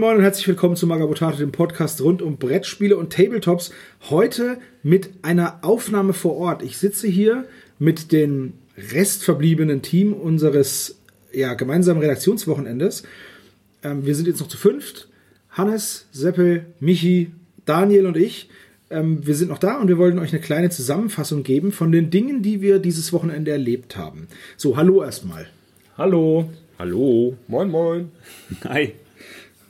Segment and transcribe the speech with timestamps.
[0.00, 3.70] Moin Moin und herzlich willkommen zu Magabotato, dem Podcast rund um Brettspiele und Tabletops.
[4.08, 6.62] Heute mit einer Aufnahme vor Ort.
[6.62, 7.44] Ich sitze hier
[7.78, 10.98] mit dem restverbliebenen Team unseres
[11.34, 13.02] ja, gemeinsamen Redaktionswochenendes.
[13.82, 15.08] Ähm, wir sind jetzt noch zu fünft.
[15.50, 17.32] Hannes, Seppel, Michi,
[17.66, 18.48] Daniel und ich.
[18.88, 22.08] Ähm, wir sind noch da und wir wollten euch eine kleine Zusammenfassung geben von den
[22.08, 24.28] Dingen, die wir dieses Wochenende erlebt haben.
[24.56, 25.48] So, hallo erstmal.
[25.98, 26.48] Hallo.
[26.78, 27.36] Hallo.
[27.48, 28.10] Moin, moin.
[28.64, 28.94] Hi.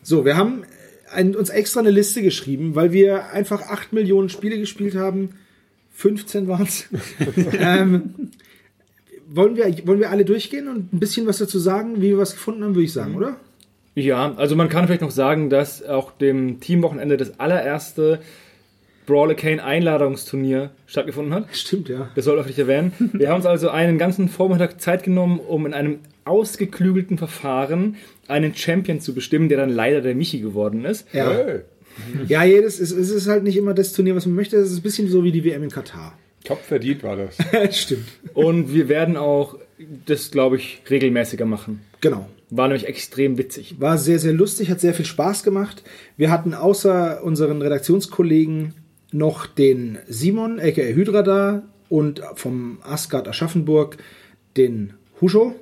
[0.03, 0.65] So, wir haben
[1.13, 5.31] ein, uns extra eine Liste geschrieben, weil wir einfach 8 Millionen Spiele gespielt haben.
[5.95, 6.89] 15 waren es.
[7.59, 8.31] ähm,
[9.29, 12.33] wollen, wir, wollen wir alle durchgehen und ein bisschen was dazu sagen, wie wir was
[12.33, 13.37] gefunden haben, würde ich sagen, oder?
[13.95, 18.21] Ja, also man kann vielleicht noch sagen, dass auch dem Teamwochenende das allererste
[19.07, 21.49] Brawler Kane Einladungsturnier stattgefunden hat.
[21.53, 22.11] Stimmt, ja.
[22.15, 22.93] Das soll auch nicht erwähnen.
[23.13, 27.97] Wir haben uns also einen ganzen Vormittag Zeit genommen, um in einem ausgeklügelten Verfahren
[28.31, 31.07] einen Champion zu bestimmen, der dann leider der Michi geworden ist.
[31.13, 31.61] Ja, Hey.
[32.29, 34.57] ja jedes, es, es ist halt nicht immer das Turnier, was man möchte.
[34.57, 36.17] Es ist ein bisschen so wie die WM in Katar.
[36.45, 37.37] Top verdient war das.
[37.77, 38.07] Stimmt.
[38.33, 39.59] Und wir werden auch
[40.07, 41.81] das, glaube ich, regelmäßiger machen.
[42.01, 42.29] Genau.
[42.49, 43.77] War nämlich extrem witzig.
[43.79, 45.83] War sehr, sehr lustig, hat sehr viel Spaß gemacht.
[46.17, 48.75] Wir hatten außer unseren Redaktionskollegen
[49.13, 53.99] noch den Simon, aka Hydra da, und vom Asgard Aschaffenburg
[54.57, 55.55] den Huscho,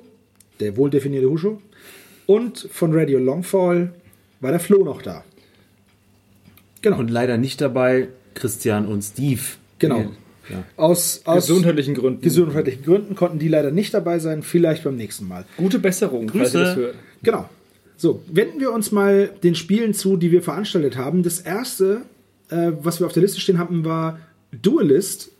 [0.59, 1.61] der wohldefinierte Huscho.
[2.29, 3.91] Und von Radio Longfall
[4.39, 5.23] war der Flo noch da.
[6.83, 6.99] Genau.
[6.99, 9.41] Und leider nicht dabei Christian und Steve.
[9.79, 10.11] Genau.
[10.47, 10.63] Ja.
[10.77, 12.21] Aus, aus Gesundheitlichen Gründen.
[12.21, 14.43] gesundheitlichen Gründen konnten die leider nicht dabei sein.
[14.43, 15.45] Vielleicht beim nächsten Mal.
[15.57, 16.59] Gute Besserung, falls ihr Grüße.
[16.59, 16.95] das hört.
[17.23, 17.49] Genau.
[17.97, 21.23] So, wenden wir uns mal den Spielen zu, die wir veranstaltet haben.
[21.23, 22.01] Das erste,
[22.51, 24.19] äh, was wir auf der Liste stehen hatten, war
[24.51, 25.31] Duelist.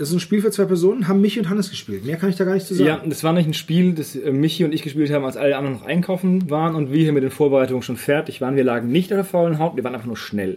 [0.00, 2.06] Das ist ein Spiel für zwei Personen, haben Michi und Hannes gespielt.
[2.06, 2.88] Mehr kann ich da gar nicht zu sagen.
[2.88, 5.54] Ja, das war nicht ein Spiel, das äh, Michi und ich gespielt haben, als alle
[5.58, 8.56] anderen noch einkaufen waren und wir hier mit den Vorbereitungen schon fertig waren.
[8.56, 10.56] Wir lagen nicht auf der faulen Haut, wir waren einfach nur schnell.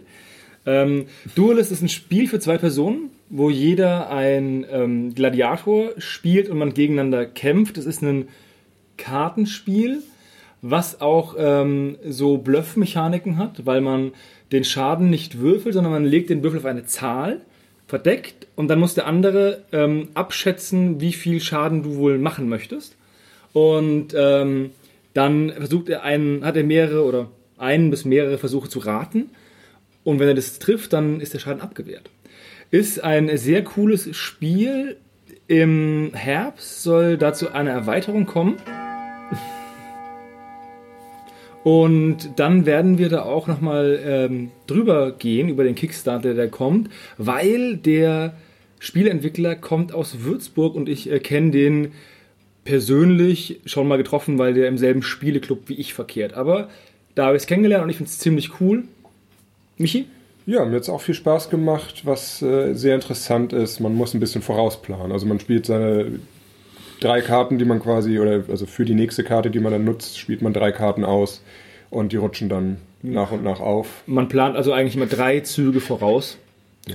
[0.64, 1.04] Ähm,
[1.34, 6.72] Duelist ist ein Spiel für zwei Personen, wo jeder ein ähm, Gladiator spielt und man
[6.72, 7.76] gegeneinander kämpft.
[7.76, 8.28] Es ist ein
[8.96, 9.98] Kartenspiel,
[10.62, 14.12] was auch ähm, so Bluff-Mechaniken hat, weil man
[14.52, 17.42] den Schaden nicht würfelt, sondern man legt den Würfel auf eine Zahl,
[17.94, 22.96] verdeckt, und dann muss der andere ähm, abschätzen, wie viel Schaden du wohl machen möchtest.
[23.52, 24.70] Und ähm,
[25.12, 29.30] dann versucht er einen, hat er mehrere oder einen bis mehrere Versuche zu raten.
[30.02, 32.10] Und wenn er das trifft, dann ist der Schaden abgewehrt.
[32.72, 34.96] Ist ein sehr cooles Spiel.
[35.46, 38.56] Im Herbst soll dazu eine Erweiterung kommen.
[41.64, 46.90] Und dann werden wir da auch nochmal ähm, drüber gehen, über den Kickstarter, der kommt,
[47.16, 48.34] weil der
[48.78, 51.92] Spieleentwickler kommt aus Würzburg und ich äh, kenne den
[52.64, 56.34] persönlich schon mal getroffen, weil der im selben Spieleclub wie ich verkehrt.
[56.34, 56.68] Aber
[57.14, 58.84] da habe ich es kennengelernt und ich finde es ziemlich cool.
[59.78, 60.04] Michi?
[60.44, 63.80] Ja, mir hat es auch viel Spaß gemacht, was äh, sehr interessant ist.
[63.80, 65.12] Man muss ein bisschen vorausplanen.
[65.12, 66.20] Also man spielt seine
[67.00, 70.18] drei Karten, die man quasi, oder also für die nächste Karte, die man dann nutzt,
[70.18, 71.42] spielt man drei Karten aus
[71.90, 74.02] und die rutschen dann nach und nach auf.
[74.06, 76.38] Man plant also eigentlich immer drei Züge voraus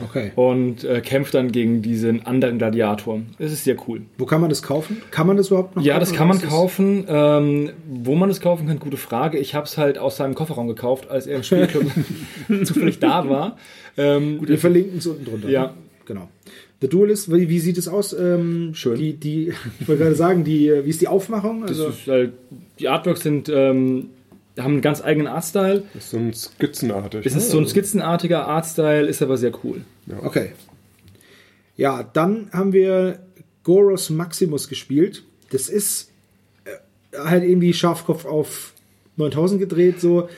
[0.03, 0.31] Okay.
[0.35, 3.21] und äh, kämpft dann gegen diesen anderen Gladiator.
[3.39, 4.01] Das ist sehr cool.
[4.19, 5.01] Wo kann man das kaufen?
[5.09, 7.05] Kann man das überhaupt noch Ja, kaufen, das kann man kaufen.
[7.07, 9.39] Ähm, wo man es kaufen kann, gute Frage.
[9.39, 11.85] Ich habe es halt aus seinem Kofferraum gekauft, als er im Spielclub
[12.66, 13.57] zufällig da war.
[13.97, 15.49] Ähm, Wir verlinken es unten drunter.
[15.49, 15.63] Ja.
[15.63, 15.73] ne?
[16.05, 16.29] Genau.
[16.81, 18.13] The Duelist, wie, wie sieht es aus?
[18.13, 18.95] Ähm, Schön.
[18.97, 21.62] Die, die, ich wollte gerade sagen, die, wie ist die Aufmachung?
[21.62, 22.34] das Also, ist halt,
[22.79, 24.09] die Artworks sind, ähm,
[24.57, 25.84] haben einen ganz eigenen Artstyle.
[25.94, 27.25] Das ist so ein skizzenartig.
[27.25, 29.81] Es ist so ein skizzenartiger Artstyle, ist aber sehr cool.
[30.23, 30.51] okay.
[31.75, 33.19] Ja, dann haben wir
[33.63, 35.23] Goros Maximus gespielt.
[35.51, 36.11] Das ist
[36.66, 38.73] äh, halt irgendwie Schafkopf auf
[39.17, 40.29] 9000 gedreht, so.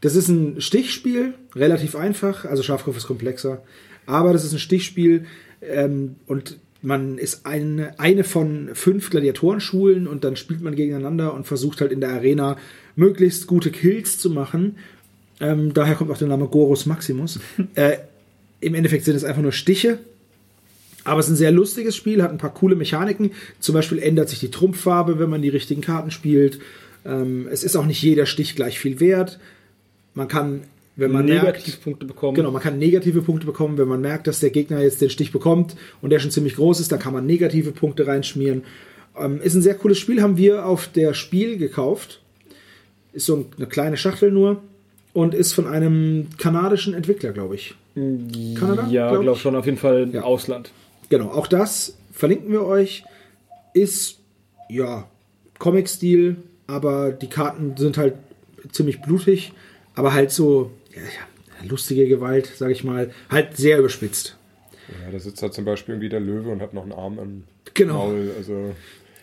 [0.00, 2.44] Das ist ein Stichspiel, relativ einfach.
[2.44, 3.62] Also Schafkopf ist komplexer.
[4.06, 5.26] Aber das ist ein Stichspiel
[5.62, 11.46] ähm, und man ist eine, eine von fünf Gladiatorenschulen und dann spielt man gegeneinander und
[11.46, 12.58] versucht halt in der Arena
[12.94, 14.76] möglichst gute Kills zu machen.
[15.40, 17.40] Ähm, daher kommt auch der Name Gorus Maximus.
[17.74, 17.96] äh,
[18.60, 19.98] Im Endeffekt sind es einfach nur Stiche.
[21.04, 23.32] Aber es ist ein sehr lustiges Spiel, hat ein paar coole Mechaniken.
[23.60, 26.60] Zum Beispiel ändert sich die Trumpffarbe, wenn man die richtigen Karten spielt.
[27.04, 29.38] Ähm, es ist auch nicht jeder Stich gleich viel wert.
[30.14, 30.62] Man kann,
[30.96, 32.34] wenn man merkt, Negativpunkte bekommen.
[32.34, 35.32] Genau, man kann negative Punkte bekommen, wenn man merkt, dass der Gegner jetzt den Stich
[35.32, 38.62] bekommt und der schon ziemlich groß ist, dann kann man negative Punkte reinschmieren.
[39.18, 42.20] Ähm, ist ein sehr cooles Spiel, haben wir auf der Spiel gekauft.
[43.12, 44.62] Ist so eine kleine Schachtel nur
[45.12, 47.74] und ist von einem kanadischen Entwickler, glaube ich.
[47.94, 48.88] Kanada?
[48.90, 49.42] Ja, glaub glaube ich.
[49.42, 50.22] schon, auf jeden Fall Ja.
[50.22, 50.72] Ausland.
[51.08, 53.04] Genau, auch das verlinken wir euch.
[53.72, 54.18] Ist,
[54.68, 55.08] ja,
[55.58, 56.36] Comic-Stil,
[56.66, 58.14] aber die Karten sind halt
[58.72, 59.52] ziemlich blutig,
[59.94, 60.70] aber halt so
[61.68, 64.36] lustige Gewalt, sag ich mal, halt sehr überspitzt.
[64.88, 67.44] Ja, da sitzt da zum Beispiel irgendwie der Löwe und hat noch einen Arm im
[67.72, 68.08] Genau.
[68.08, 68.30] Maul.
[68.36, 68.74] Also,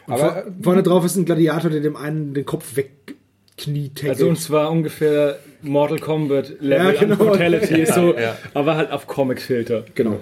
[0.08, 4.04] Aber aber vorne drauf ist ein Gladiator, der dem einen den Kopf wegkniet.
[4.10, 7.16] Also und zwar ungefähr Mortal Kombat Level Ja, genau.
[7.16, 8.38] Brutality ist so, ja.
[8.54, 9.86] aber halt auf Comic-Filter.
[9.96, 10.20] genau.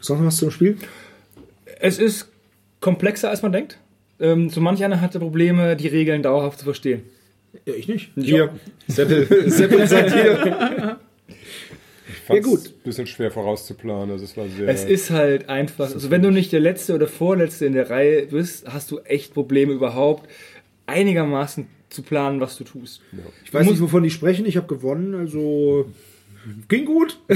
[0.00, 0.76] Sonst noch was zum Spiel?
[1.78, 2.28] Es ist
[2.80, 3.78] komplexer, als man denkt.
[4.18, 7.02] Ähm, so manch einer hatte Probleme, die Regeln dauerhaft zu verstehen.
[7.66, 8.10] Ja, ich nicht.
[8.16, 8.50] hier,
[8.86, 10.98] Seppel, Seppel sagt hier.
[11.28, 12.66] Ich fand's Ja, gut.
[12.66, 14.10] ein bisschen schwer vorauszuplanen.
[14.10, 14.68] Also es war sehr.
[14.68, 18.26] Es ist halt einfach, also wenn du nicht der Letzte oder Vorletzte in der Reihe
[18.26, 20.28] bist, hast du echt Probleme überhaupt
[20.86, 23.00] einigermaßen zu planen, was du tust.
[23.44, 24.46] Ich weiß nicht, wovon die sprechen.
[24.46, 25.90] Ich habe gewonnen, also
[26.68, 27.18] ging gut.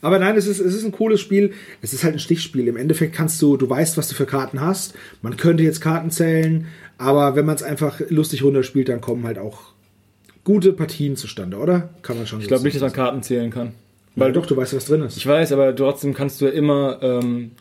[0.00, 1.52] Aber nein, es ist, es ist ein cooles Spiel.
[1.82, 2.68] Es ist halt ein Stichspiel.
[2.68, 4.94] Im Endeffekt kannst du, du weißt, was du für Karten hast.
[5.22, 6.66] Man könnte jetzt Karten zählen,
[6.98, 9.72] aber wenn man es einfach lustig runterspielt, dann kommen halt auch
[10.44, 11.90] gute Partien zustande, oder?
[12.02, 13.72] Kann man schon Ich glaube nicht, dass man Karten zählen kann.
[14.16, 15.16] Weil doch, du weißt, was drin ist.
[15.16, 17.52] Ich weiß, aber trotzdem kannst du ja immer, ähm,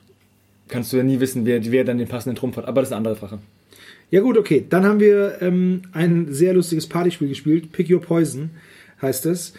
[0.68, 2.66] kannst du ja nie wissen, wer, wer dann den passenden Trumpf hat.
[2.66, 3.40] Aber das ist eine andere Sache.
[4.10, 4.66] Ja gut, okay.
[4.68, 7.72] Dann haben wir ähm, ein sehr lustiges Partyspiel gespielt.
[7.72, 8.52] Pick Your Poison
[9.02, 9.54] heißt es.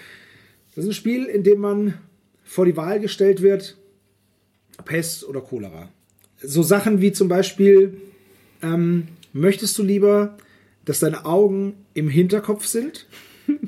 [0.74, 1.94] Das ist ein Spiel, in dem man
[2.44, 3.76] vor die Wahl gestellt wird,
[4.84, 5.88] Pest oder Cholera.
[6.40, 8.00] So Sachen wie zum Beispiel,
[8.62, 10.36] ähm, möchtest du lieber,
[10.84, 13.06] dass deine Augen im Hinterkopf sind?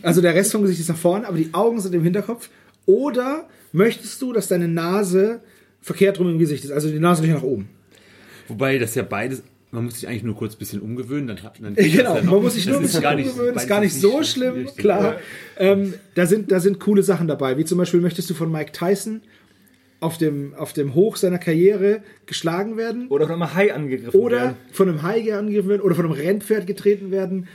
[0.03, 2.51] Also der Rest vom Gesicht ist nach vorne, aber die Augen sind im Hinterkopf.
[2.87, 5.41] Oder möchtest du, dass deine Nase
[5.81, 6.71] verkehrt rum im Gesicht ist?
[6.71, 7.69] Also die Nase nicht nach oben.
[8.49, 11.59] Wobei das ja beides, man muss sich eigentlich nur kurz ein bisschen umgewöhnen, dann hat
[11.63, 13.95] dann geht Genau, ja man muss sich nur ein bisschen nicht- umgewöhnen, ist gar nicht
[13.95, 14.77] so schlimm, richtig.
[14.79, 15.17] klar.
[15.57, 18.73] Ähm, da, sind, da sind coole Sachen dabei, wie zum Beispiel möchtest du von Mike
[18.73, 19.23] Tyson
[20.01, 24.37] auf dem, auf dem Hoch seiner Karriere geschlagen werden Oder von einem Hai angegriffen oder
[24.37, 24.57] werden.
[24.73, 27.49] von einem Hai angegriffen werden oder von einem Rennpferd getreten werden.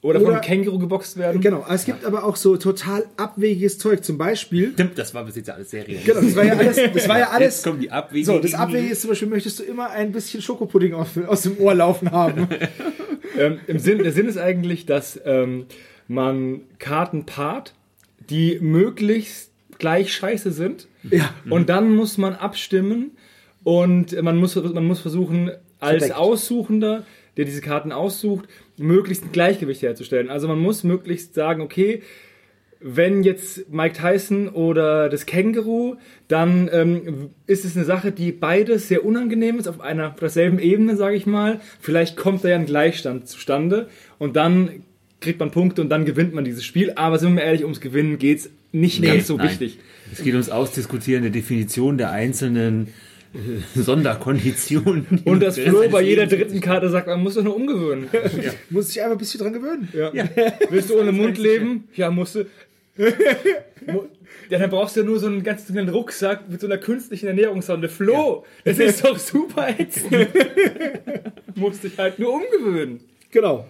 [0.00, 1.40] Oder, von oder- einem Känguru geboxt werden.
[1.40, 4.72] Genau, es gibt aber auch so total abwegiges Zeug, zum Beispiel.
[4.72, 6.12] Stimmt, das war bis jetzt alles sehr realistisch.
[6.14, 8.26] Genau, das war ja alles, das war ja alles Jetzt kommen die Abwege.
[8.26, 11.56] so, das Abwege ist zum Beispiel, möchtest du immer ein bisschen Schokopudding aus, aus dem
[11.58, 12.48] Ohr laufen haben.
[13.38, 15.64] Ähm, im Sinn, der Sinn ist eigentlich, dass ähm,
[16.06, 17.72] man Karten paart,
[18.28, 20.86] die möglichst gleich scheiße sind.
[21.10, 21.34] Ja.
[21.50, 23.12] Und dann muss man abstimmen
[23.64, 26.18] und man muss, man muss versuchen, als Verdeckt.
[26.18, 27.04] Aussuchender,
[27.36, 30.30] der diese Karten aussucht, möglichst ein Gleichgewicht herzustellen.
[30.30, 32.02] Also man muss möglichst sagen, okay,
[32.84, 35.96] wenn jetzt Mike Tyson oder das Känguru,
[36.26, 40.58] dann ähm, ist es eine Sache, die beides sehr unangenehm ist, auf einer auf derselben
[40.58, 41.60] Ebene, sage ich mal.
[41.80, 43.88] Vielleicht kommt da ja ein Gleichstand zustande
[44.18, 44.82] und dann
[45.22, 46.92] kriegt man Punkte und dann gewinnt man dieses Spiel.
[46.96, 49.48] Aber sind wir mal ehrlich, ums Gewinnen geht's nicht ganz so nein.
[49.48, 49.78] wichtig.
[50.12, 52.88] Es geht ums Ausdiskutieren der Definition der einzelnen
[53.74, 55.22] Sonderkonditionen.
[55.24, 58.08] Und das Flo bei jeder dritten Karte sagt, man muss doch nur umgewöhnen.
[58.70, 59.88] Muss sich einfach ein bisschen dran gewöhnen.
[60.68, 61.84] Willst du ohne Mund leben?
[61.94, 62.46] Ja, musst du.
[64.52, 67.26] Ja, dann brauchst du ja nur so einen ganz dünnen Rucksack mit so einer künstlichen
[67.26, 67.88] Ernährungssonde.
[67.88, 70.12] Flo, das ist doch super ätzend.
[71.54, 73.00] Musst dich halt nur umgewöhnen.
[73.30, 73.66] Genau.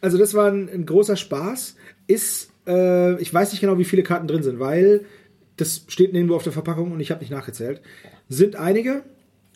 [0.00, 1.76] Also das war ein, ein großer Spaß.
[2.06, 5.04] Ist, äh, ich weiß nicht genau, wie viele Karten drin sind, weil
[5.56, 7.80] das steht nirgendwo auf der Verpackung und ich habe nicht nachgezählt.
[8.28, 9.02] Sind einige.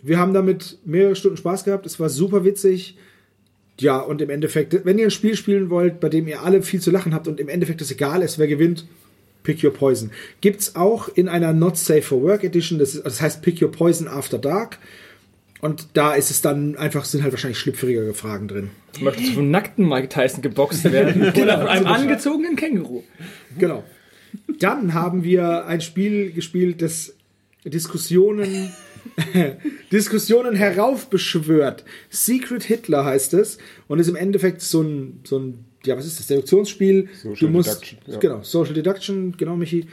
[0.03, 1.87] Wir haben damit mehrere Stunden Spaß gehabt.
[1.87, 2.99] Es war super witzig.
[3.81, 6.81] Ja, und im Endeffekt, wenn ihr ein Spiel spielen wollt, bei dem ihr alle viel
[6.81, 8.87] zu lachen habt und im Endeffekt es egal ist, wer gewinnt,
[9.43, 10.11] Pick Your Poison.
[10.41, 13.73] Gibt's auch in einer Not Safe for Work Edition, das, ist, das heißt Pick Your
[13.73, 14.79] Poison After Dark.
[15.65, 18.71] Und da ist es dann einfach, sind halt wahrscheinlich schlüpfrigere Fragen drin.
[19.01, 21.23] Möchtest du vom nackten Mike Tyson geboxt werden?
[21.43, 23.03] Oder von einem angezogenen Känguru?
[23.59, 23.83] Genau.
[24.59, 27.15] Dann haben wir ein Spiel gespielt, das
[27.65, 28.75] Diskussionen,
[29.91, 31.87] Diskussionen heraufbeschwört.
[32.11, 33.57] Secret Hitler heißt es
[33.89, 36.27] und ist im Endeffekt so ein, so ein ja, was ist das?
[36.27, 37.09] Deduktionsspiel.
[37.23, 38.19] Social du musst, Deduction, ja.
[38.19, 39.87] Genau, Social Deduction, genau, Michi.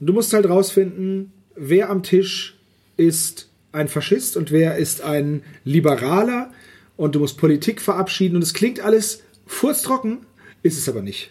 [0.00, 2.58] Und du musst halt rausfinden, wer am Tisch
[2.96, 6.50] ist ein Faschist und wer ist ein Liberaler
[6.96, 10.20] und du musst Politik verabschieden und es klingt alles furztrocken,
[10.62, 11.30] ist es aber nicht.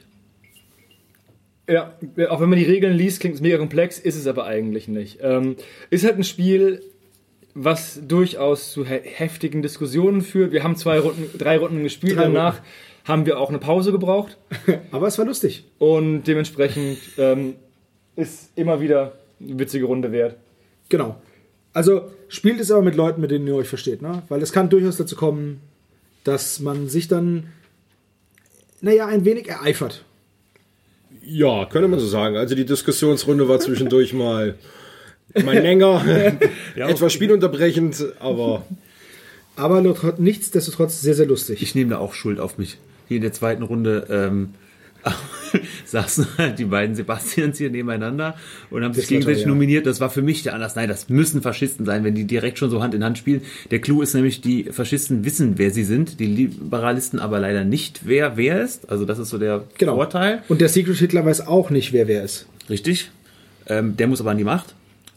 [1.69, 1.97] Ja,
[2.29, 5.19] auch wenn man die Regeln liest, klingt es mega komplex, ist es aber eigentlich nicht.
[5.21, 5.55] Ähm,
[5.89, 6.81] ist halt ein Spiel,
[7.53, 10.51] was durchaus zu he heftigen Diskussionen führt.
[10.51, 12.61] Wir haben zwei Runden, drei Runden gespielt, Drei danach
[13.05, 14.37] haben wir auch eine Pause gebraucht
[14.91, 15.65] Aber es war lustig.
[15.77, 17.55] und dementsprechend ähm,
[18.15, 20.37] ist immer wieder eine witzige Runde wert.
[20.89, 21.15] Genau.
[21.73, 24.23] Also spielt es aber mit Leuten, mit denen ihr euch versteht, ne?
[24.29, 25.59] Weil es kann durchaus dazu kommen,
[26.23, 27.47] dass man sich dann,
[28.81, 30.03] naja, ein wenig ereifert.
[31.25, 32.35] Ja, könnte man so sagen.
[32.37, 34.55] Also die Diskussionsrunde war zwischendurch mal,
[35.43, 36.05] mal länger,
[36.75, 38.65] etwas spielunterbrechend, aber
[39.55, 39.81] Aber
[40.17, 41.61] nichtsdestotrotz sehr, sehr lustig.
[41.61, 42.77] Ich nehme da auch Schuld auf mich.
[43.07, 44.53] hier in der zweiten Runde ähm,
[45.85, 48.35] saßen halt die beiden Sebastians hier nebeneinander
[48.69, 49.53] und haben sich Das war gegenseitig toll, ja.
[49.53, 49.85] nominiert.
[49.85, 50.75] Das war für mich der Anlass.
[50.75, 53.41] Nein, das müssen Faschisten sein, wenn die direkt schon so Hand in Hand spielen.
[53.71, 58.01] Der Clou ist nämlich, die Faschisten wissen, wer sie sind, die Liberalisten aber leider nicht,
[58.05, 58.89] wer wer ist.
[58.89, 59.95] Also das ist so der Genau.
[59.95, 60.43] Vorteil.
[60.47, 62.47] Und der Secret Hitler weiß auch nicht, wer wer ist.
[62.69, 63.11] Richtig.
[63.67, 64.73] Ähm, der muss aber an die Macht.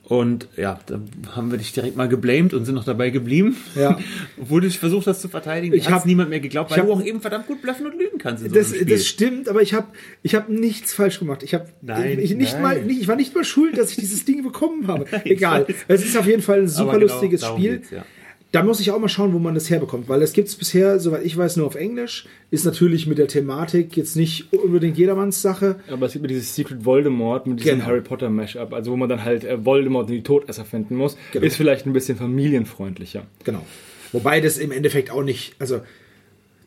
[0.09, 1.01] Und ja, da
[1.35, 3.57] haben wir dich direkt mal geblamed und sind noch dabei geblieben.
[3.75, 3.99] Ja.
[4.41, 5.75] Obwohl du versucht hast zu verteidigen.
[5.75, 7.87] Ich habe hab- niemand mehr geglaubt, weil ich hab- du auch eben verdammt gut bluffen
[7.87, 8.45] und lügen kannst.
[8.45, 9.89] So Das, das stimmt, aber ich habe
[10.23, 11.43] ich hab nichts falsch gemacht.
[11.43, 12.63] Ich habe Nein, ich, nicht nein.
[12.63, 15.07] mal nicht, ich war nicht mal schuld, dass ich dieses Ding bekommen habe.
[15.25, 15.67] Egal.
[15.89, 17.83] Es ist auf jeden Fall ein super genau lustiges Spiel.
[17.91, 18.05] ja.
[18.53, 20.99] Da muss ich auch mal schauen, wo man das herbekommt, weil das gibt es bisher,
[21.01, 22.27] soweit ich weiß, nur auf Englisch.
[22.51, 25.77] Ist natürlich mit der Thematik jetzt nicht unbedingt jedermanns Sache.
[25.91, 27.87] Aber es gibt mir dieses Secret Voldemort mit diesem Genau.
[27.87, 31.19] Harry Potter Mashup, also wo man dann halt äh, Voldemort und die Todesser finden muss,
[31.33, 31.45] Genau.
[31.45, 33.27] ist vielleicht ein bisschen familienfreundlicher.
[33.45, 33.67] Genau.
[34.13, 35.81] Wobei das im Endeffekt auch nicht, also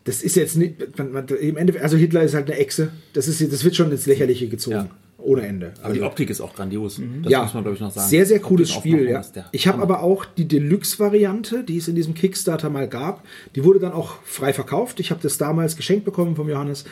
[0.03, 2.91] das ist jetzt nicht, man, man, im Endeffekt, also Hitler ist halt eine Echse.
[3.13, 4.75] Das ist, das wird schon ins Lächerliche gezogen.
[4.75, 4.89] Ja.
[5.21, 5.73] Ohne Ende.
[5.83, 6.95] Aber die Also- Optik ist auch grandios.
[6.95, 7.23] Das Mhm.
[7.27, 8.07] ja, muss man, glaube ich, noch sagen.
[8.07, 9.09] Sehr, sehr cooles Spiel.
[9.09, 9.21] Ja.
[9.51, 13.23] Ich habe aber auch die Deluxe-Variante, die es in diesem Kickstarter mal gab.
[13.55, 14.99] Die wurde dann auch frei verkauft.
[14.99, 16.85] Ich habe das damals geschenkt bekommen vom Johannes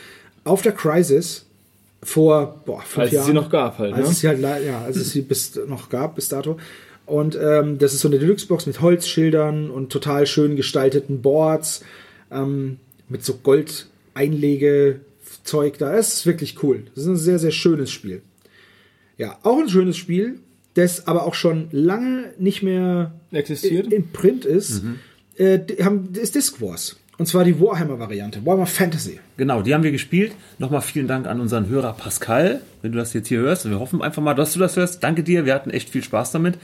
[0.43, 1.45] auf der Crisis
[2.03, 3.25] vor boah, fünf Als es Jahren.
[3.27, 4.11] sie noch gab halt, Als ne?
[4.11, 6.57] es sie halt, ja, als es sie bis noch gab bis dato.
[7.05, 11.81] Und ähm, das ist so eine Deluxe-Box mit Holzschildern und total schön gestalteten Boards
[12.31, 12.77] ähm,
[13.09, 13.35] mit so
[15.47, 15.95] Gold-Einlege-Zeug da.
[15.95, 16.83] Das ist wirklich cool.
[16.93, 18.21] Das ist ein sehr, sehr schönes Spiel.
[19.17, 20.39] Ja, auch ein schönes Spiel,
[20.75, 23.87] das aber auch schon lange nicht mehr Existiert?
[23.87, 24.83] in, in Print ist,
[25.35, 26.97] äh, die haben, ist Disc Wars.
[27.17, 29.19] Und zwar die Warhammer-Variante, Warhammer Fantasy.
[29.37, 30.33] Genau, die haben wir gespielt.
[30.59, 33.67] Nochmal vielen Dank an unseren Hörer Pascal, wenn du das jetzt hier hörst.
[33.67, 35.03] Wir hoffen einfach mal, dass du das hörst.
[35.03, 36.59] Danke dir, wir hatten echt viel Spaß damit.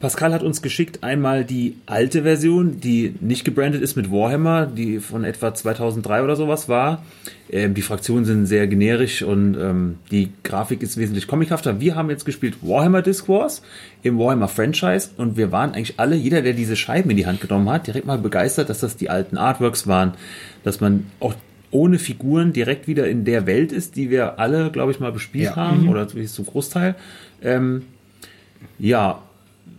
[0.00, 5.00] Pascal hat uns geschickt einmal die alte Version, die nicht gebrandet ist mit Warhammer, die
[5.00, 7.02] von etwa 2003 oder sowas war.
[7.50, 11.80] Ähm, die Fraktionen sind sehr generisch und ähm, die Grafik ist wesentlich comichafter.
[11.80, 13.62] Wir haben jetzt gespielt Warhammer Disc Wars
[14.04, 17.40] im Warhammer Franchise und wir waren eigentlich alle, jeder, der diese Scheiben in die Hand
[17.40, 20.12] genommen hat, direkt mal begeistert, dass das die alten Artworks waren,
[20.62, 21.34] dass man auch
[21.70, 25.44] ohne Figuren direkt wieder in der Welt ist, die wir alle, glaube ich, mal bespielt
[25.46, 25.56] Ja.
[25.56, 26.94] haben oder zumindest zum Großteil.
[27.42, 27.82] Ähm,
[28.78, 29.22] ja,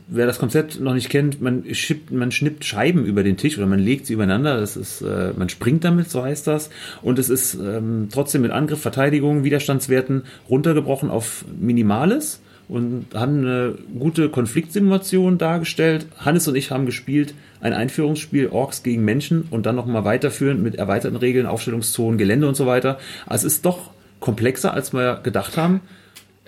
[0.10, 3.68] wer das Konzept noch nicht kennt, man, schippt, man schnippt Scheiben über den Tisch oder
[3.68, 4.60] man legt sie übereinander.
[4.60, 6.70] Das ist, äh, man springt damit, so heißt das.
[7.02, 13.76] Und es ist ähm, trotzdem mit Angriff, Verteidigung, Widerstandswerten runtergebrochen auf Minimales und haben eine
[13.98, 16.08] gute Konfliktsimulation dargestellt.
[16.18, 20.76] Hannes und ich haben gespielt ein Einführungsspiel Orks gegen Menschen und dann nochmal weiterführend mit
[20.76, 23.00] erweiterten Regeln, Aufstellungszonen, Gelände und so weiter.
[23.26, 25.82] Also es ist doch komplexer, als wir gedacht haben.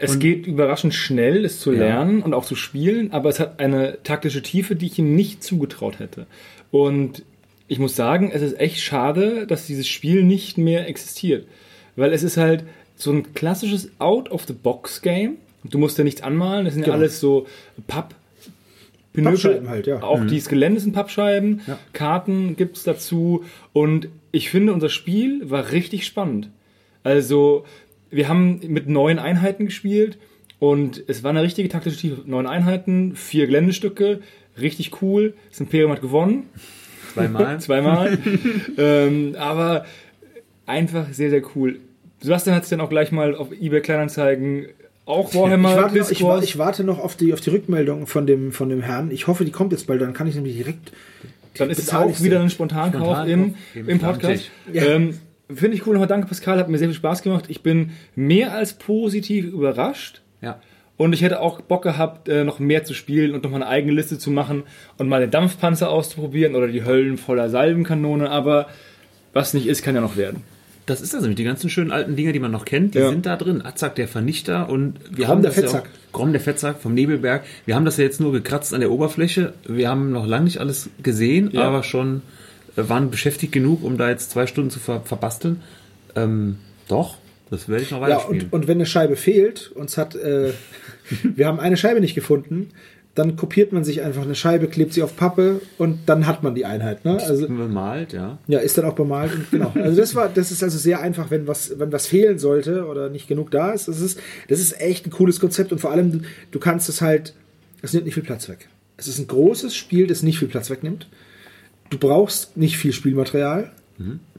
[0.02, 4.00] Es geht überraschend schnell, es zu lernen und auch zu spielen, aber es hat eine
[4.04, 6.28] taktische Tiefe, die ich ihm nicht zugetraut hätte.
[6.72, 7.24] Und
[7.68, 11.48] ich muss sagen, es ist echt schade, dass dieses Spiel nicht mehr existiert.
[11.96, 12.64] Weil es ist halt
[12.96, 15.38] so ein klassisches Out-of-the-Box-Game.
[15.64, 16.98] Du musst ja nichts anmalen, das sind ja Genau.
[16.98, 17.48] alles so
[17.88, 18.16] Papp.
[19.14, 20.02] Pappscheiben halt, ja.
[20.02, 23.44] Auch dieses Gelände sind Pappscheiben, Karten gibt's dazu.
[23.74, 26.50] Und ich finde, unser Spiel war richtig spannend.
[27.04, 27.66] Also,
[28.12, 30.18] wir haben mit neun Einheiten gespielt
[30.60, 32.22] und es war eine richtige taktische Tiefe.
[32.26, 34.20] Neun Einheiten, vier Geländestücke,
[34.60, 35.34] richtig cool.
[35.50, 36.50] Das Imperium hat gewonnen,
[37.14, 37.60] Zweimal.
[37.60, 38.18] zweimal.
[38.78, 39.86] ähm, aber
[40.66, 41.80] einfach sehr, sehr cool.
[42.20, 44.68] Sebastian hat es dann auch gleich mal auf eBay Kleinanzeigen
[45.06, 48.28] auch Warhammer Ich warte, noch, ich, ich warte noch auf die, auf die Rückmeldung von
[48.28, 49.12] dem, von dem Herrn.
[49.12, 50.92] Ich hoffe, die kommt jetzt bald, dann kann ich nämlich direkt.
[51.56, 54.52] Dann ist es auch wieder ein Spontankauf Spontankauf im, im Podcast.
[54.72, 54.86] Ja.
[54.86, 55.20] Ähm,
[55.56, 55.94] Finde ich cool.
[55.94, 56.58] Nochmal danke, Pascal.
[56.60, 57.46] Hat mir sehr viel Spaß gemacht.
[57.48, 60.22] Ich bin mehr als positiv überrascht.
[60.42, 60.60] Ja.
[60.98, 63.68] Und ich hätte auch Bock gehabt, äh, noch mehr zu spielen und noch mal eine
[63.68, 64.64] eigene Liste zu machen
[64.98, 68.30] und mal den Dampfpanzer auszuprobieren oder die Höllen voller Salbenkanone.
[68.30, 68.68] Aber
[69.34, 70.44] was nicht ist, kann ja noch werden.
[70.86, 71.38] Das ist das nämlich.
[71.38, 73.10] Die ganzen schönen alten Dinger, die man noch kennt, die Ja.
[73.10, 73.64] sind da drin.
[73.64, 75.86] Azak der Vernichter und wir Grom haben der das Fettsack.
[75.86, 77.44] Ja Grom der Fettsack vom Nebelberg.
[77.66, 79.54] Wir haben das ja jetzt nur gekratzt an der Oberfläche.
[79.68, 81.62] Wir haben noch lange nicht alles gesehen, Ja.
[81.64, 82.22] aber schon
[82.76, 85.62] waren beschäftigt genug, um da jetzt zwei Stunden zu ver verbasteln.
[86.16, 87.18] Ähm, doch,
[87.50, 88.44] das werde ich noch Ja, weiterspielen.
[88.46, 90.52] und, und wenn eine Scheibe fehlt, uns hat, äh,
[91.24, 92.70] wir haben eine Scheibe nicht gefunden,
[93.14, 96.56] dann kopiert man sich einfach eine Scheibe, klebt sie auf Pappe und dann hat man
[96.56, 97.04] die Einheit.
[97.04, 97.22] Ne?
[97.22, 98.38] Also bemalt, ja.
[98.48, 99.74] Ja, ist dann auch bemalt und genau.
[99.76, 103.10] Also das war, das ist also sehr einfach, wenn was, wenn was fehlen sollte oder
[103.10, 103.90] nicht genug da ist.
[103.90, 106.20] Das ist, das ist echt ein cooles Konzept und vor allem, du,
[106.52, 107.34] du kannst es halt,
[107.82, 108.70] es nimmt nicht viel Platz weg.
[108.96, 111.10] Es ist ein großes Spiel, das nicht viel Platz wegnimmt.
[111.92, 113.72] Du brauchst nicht viel Spielmaterial.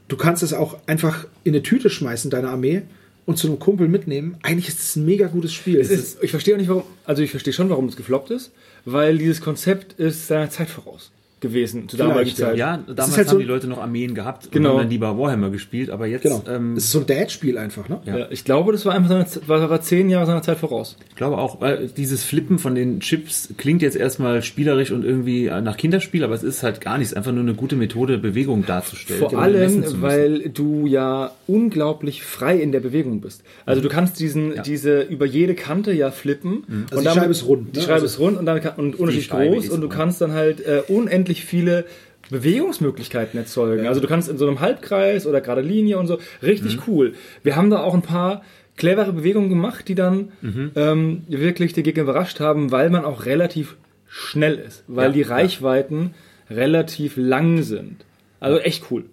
[0.09, 2.81] Du kannst es auch einfach in eine Tüte schmeißen, deine Armee,
[3.25, 4.35] und zu einem Kumpel mitnehmen.
[4.41, 5.79] Eigentlich ist es ein mega gutes Spiel.
[5.79, 8.51] Es ist, ich verstehe auch nicht, warum, also ich verstehe schon, warum es gefloppt ist,
[8.83, 11.11] weil dieses Konzept ist seiner Zeit voraus.
[11.43, 12.47] Gewesen zu damaligen Vielleicht, ja.
[12.47, 12.87] Zeit.
[12.87, 14.69] Ja, damals halt haben so- die Leute noch Armeen gehabt Genau.
[14.71, 16.41] und haben dann lieber Warhammer gespielt, aber jetzt, Genau.
[16.49, 17.99] ähm, das ist so ein Dad-Spiel einfach, ne?
[18.05, 20.97] Ja, ich glaube, das war einfach seine, war, war zehn Jahre seiner Zeit voraus.
[21.09, 25.45] ich glaube auch, weil dieses Flippen von den Chips klingt jetzt erstmal spielerisch und irgendwie
[25.45, 29.19] nach Kinderspiel, aber es ist halt gar nichts, einfach nur eine gute Methode, Bewegung darzustellen.
[29.19, 33.41] Vor und allem, weil du ja unglaublich frei in der Bewegung bist.
[33.65, 36.63] Also du kannst diesen, diese über jede Kante ja flippen.
[36.91, 37.81] Also die Scheibe ist rund, Die ne?
[37.83, 39.95] Scheibe Also- ist rund und, dann kann, und unendlich Scheibe groß und du rund.
[39.95, 41.85] kannst dann halt äh, unendlich viele
[42.29, 43.87] Bewegungsmöglichkeiten erzeugen.
[43.87, 46.19] Also du kannst in so einem Halbkreis oder gerade Linie und so.
[46.41, 46.81] Richtig Mhm.
[46.87, 47.13] cool.
[47.43, 48.43] Wir haben da auch ein paar
[48.77, 50.71] clevere Bewegungen gemacht, die dann Mhm.
[50.75, 53.75] ähm, wirklich den Gegner überrascht haben, weil man auch relativ
[54.07, 54.83] schnell ist.
[54.87, 55.27] Weil Ja, die ja.
[55.27, 56.13] Reichweiten
[56.49, 58.05] relativ lang sind.
[58.39, 59.05] Also echt cool.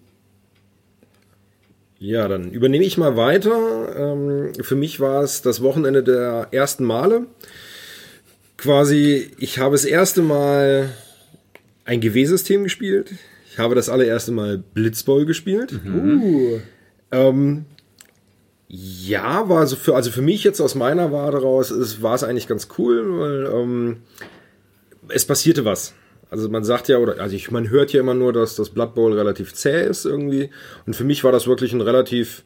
[1.98, 3.54] Ja, dann übernehme ich mal weiter.
[4.14, 7.26] Ähm, für mich war es das Wochenende der ersten Male.
[8.56, 10.90] Quasi, ich habe das erste Mal
[11.90, 13.10] ein GW-System gespielt.
[13.50, 15.72] Ich habe das allererste Mal Blitzball gespielt.
[15.72, 16.60] Uh,
[17.10, 17.64] Ähm,
[18.68, 22.22] ja, war also für, also für mich jetzt aus meiner Warte raus, ist, war es
[22.22, 23.96] eigentlich ganz cool, weil ähm,
[25.08, 25.92] es passierte was.
[26.30, 28.94] Also man sagt ja, oder also ich, man hört ja immer nur, dass das Blood
[28.94, 30.50] Bowl relativ zäh ist irgendwie.
[30.86, 32.44] Und für mich war das wirklich ein relativ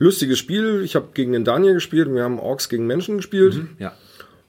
[0.00, 0.82] lustiges Spiel.
[0.82, 3.54] Ich habe gegen den Daniel gespielt und wir haben Orks gegen Menschen gespielt.
[3.78, 3.92] ja.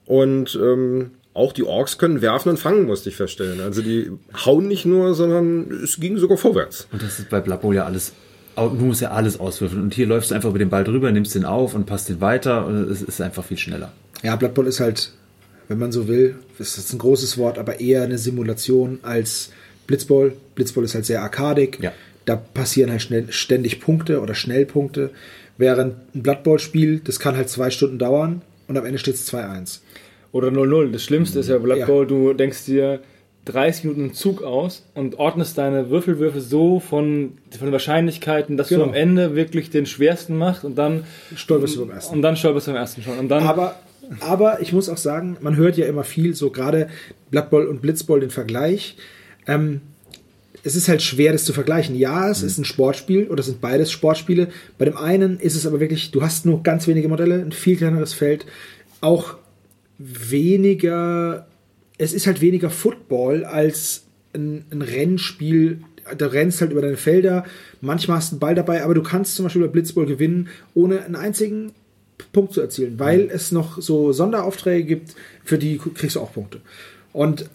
[0.07, 3.59] Und ähm, auch die Orks können werfen und fangen, musste ich feststellen.
[3.59, 4.09] Also die
[4.45, 6.87] hauen nicht nur, sondern es ging sogar vorwärts.
[6.91, 8.13] Und das ist bei Blood Bowl ja alles,
[8.55, 9.83] du musst ja alles auswürfeln.
[9.83, 12.21] Und hier läufst du einfach über den Ball drüber, nimmst den auf und passt den
[12.21, 13.91] weiter und es ist einfach viel schneller.
[14.23, 15.11] ja, Blood Bowl ist halt,
[15.67, 19.51] wenn man so will, das ist ein großes Wort, aber eher eine Simulation als
[19.87, 20.33] Blitzball.
[20.55, 21.79] Blitzball ist halt sehr arkadig.
[21.81, 21.91] Ja.
[22.23, 25.11] Da passieren halt schnell, ständig Punkte oder Schnellpunkte.
[25.57, 29.31] Während ein Blood Bowl-Spiel, das kann halt zwei Stunden dauern und am Ende steht es
[29.31, 29.79] 2-1.
[30.35, 30.91] Oder 0-0.
[30.91, 31.85] Das Schlimmste ist ja Blood Ja.
[31.85, 32.99] Bowl, du denkst dir
[33.45, 38.67] 30 Minuten einen Zug aus und ordnest deine Würfelwürfe so von, von den Wahrscheinlichkeiten, dass
[38.67, 38.83] Genau.
[38.83, 41.05] du am Ende wirklich den schwersten machst und dann
[41.37, 42.15] Stolperst du beim ersten.
[42.15, 43.17] Und dann stolperst du beim ersten schon.
[43.17, 43.79] Und dann Aber,
[44.19, 46.89] aber ich muss auch sagen, man hört ja immer viel, so gerade
[47.31, 48.97] Blood Bowl und Blitzball den Vergleich.
[49.47, 49.79] Ähm,
[50.63, 51.95] es ist halt schwer, das zu vergleichen.
[51.95, 54.49] Ja, es ist ein Sportspiel oder es sind beides Sportspiele.
[54.77, 57.77] Bei dem einen ist es aber wirklich, du hast nur ganz wenige Modelle, ein viel
[57.77, 58.45] kleineres Feld,
[58.99, 59.35] auch
[59.97, 61.47] weniger,
[61.97, 65.81] es ist halt weniger Football als ein, ein Rennspiel.
[66.17, 67.45] Da rennst halt über deine Felder,
[67.81, 71.03] manchmal hast du einen Ball dabei, aber du kannst zum Beispiel bei Blitzball gewinnen, ohne
[71.03, 71.71] einen einzigen
[72.31, 76.61] Punkt zu erzielen, weil es noch so Sonderaufträge gibt, für die kriegst du auch Punkte.
[77.11, 77.49] Und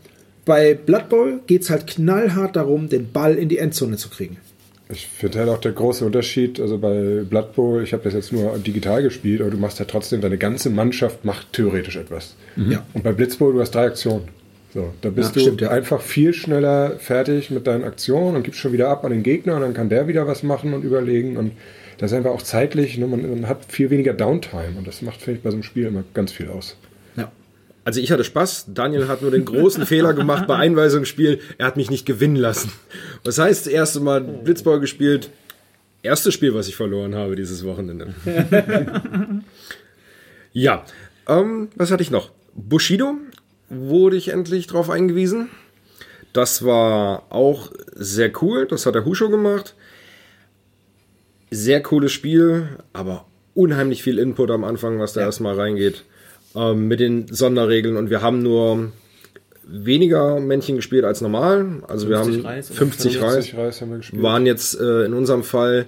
[0.44, 4.38] bei Blood Bowl geht es halt knallhart darum, den Ball in die Endzone zu kriegen.
[4.92, 8.32] Ich finde halt auch der große Unterschied, also bei Blood Bowl, ich habe das jetzt
[8.32, 12.34] nur digital gespielt, aber du machst ja trotzdem, deine ganze Mannschaft macht theoretisch etwas.
[12.56, 12.84] Ja.
[12.94, 14.28] Und bei Blitzbowl, du hast drei Aktionen.
[14.72, 15.70] So, da bist Ja, du stimmt, ja.
[15.70, 19.56] einfach viel schneller fertig mit deinen Aktionen und gibst schon wieder ab an den Gegner
[19.56, 21.52] und dann kann der wieder was machen und überlegen und
[21.98, 25.20] das ist einfach auch zeitlich, ne, man, man hat viel weniger Downtime und das macht,
[25.20, 26.76] finde ich, bei so einem Spiel immer ganz viel aus.
[27.80, 27.84] Ja.
[27.84, 28.66] Also ich hatte Spaß.
[28.68, 31.40] Daniel hat nur den großen Fehler gemacht bei Einweisungsspiel.
[31.58, 32.72] Er hat mich nicht gewinnen lassen.
[33.24, 35.30] Das heißt, das erste Mal Blitzball gespielt.
[36.02, 38.14] Erstes Spiel, was ich verloren habe dieses Wochenende.
[40.52, 40.84] ja,
[41.28, 42.30] ähm, was hatte ich noch?
[42.54, 43.16] Bushido
[43.68, 45.48] wurde ich endlich drauf eingewiesen.
[46.32, 48.66] Das war auch sehr cool.
[48.66, 49.74] Das hat der Husho gemacht.
[51.50, 56.04] Sehr cooles Spiel, aber unheimlich viel Input am Anfang, was da erstmal reingeht.
[56.54, 57.96] Ähm, mit den Sonderregeln.
[57.96, 58.92] Und wir haben nur
[59.64, 61.82] weniger Männchen gespielt als normal.
[61.86, 63.34] Also wir 50 haben Reis oder 50 Reis.
[63.34, 64.22] 50 Reis haben wir gespielt.
[64.22, 65.86] Waren jetzt äh, in unserem Fall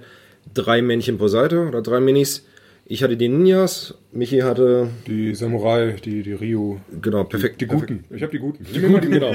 [0.53, 2.45] drei Männchen pro Seite oder drei Minis.
[2.85, 7.61] Ich hatte die Ninjas, Michi hatte, die Samurai, die, die Ryu, genau, perfekt.
[7.61, 8.03] die Guten.
[8.09, 8.65] Ich habe die Guten.
[8.73, 9.33] Die Guten, genau.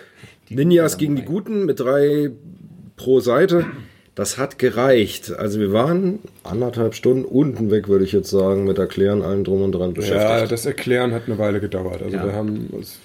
[0.50, 2.30] Ninjas gegen die Guten mit drei
[2.96, 3.64] pro Seite.
[4.20, 5.32] Das hat gereicht.
[5.32, 9.62] Also wir waren anderthalb Stunden unten weg, würde ich jetzt sagen, mit Erklären, allem drum
[9.62, 10.52] und dran Ja, beschäftigt.
[10.52, 12.02] das Erklären hat eine Weile gedauert.
[12.02, 12.24] Also Ja.
[12.26, 12.98] wir haben es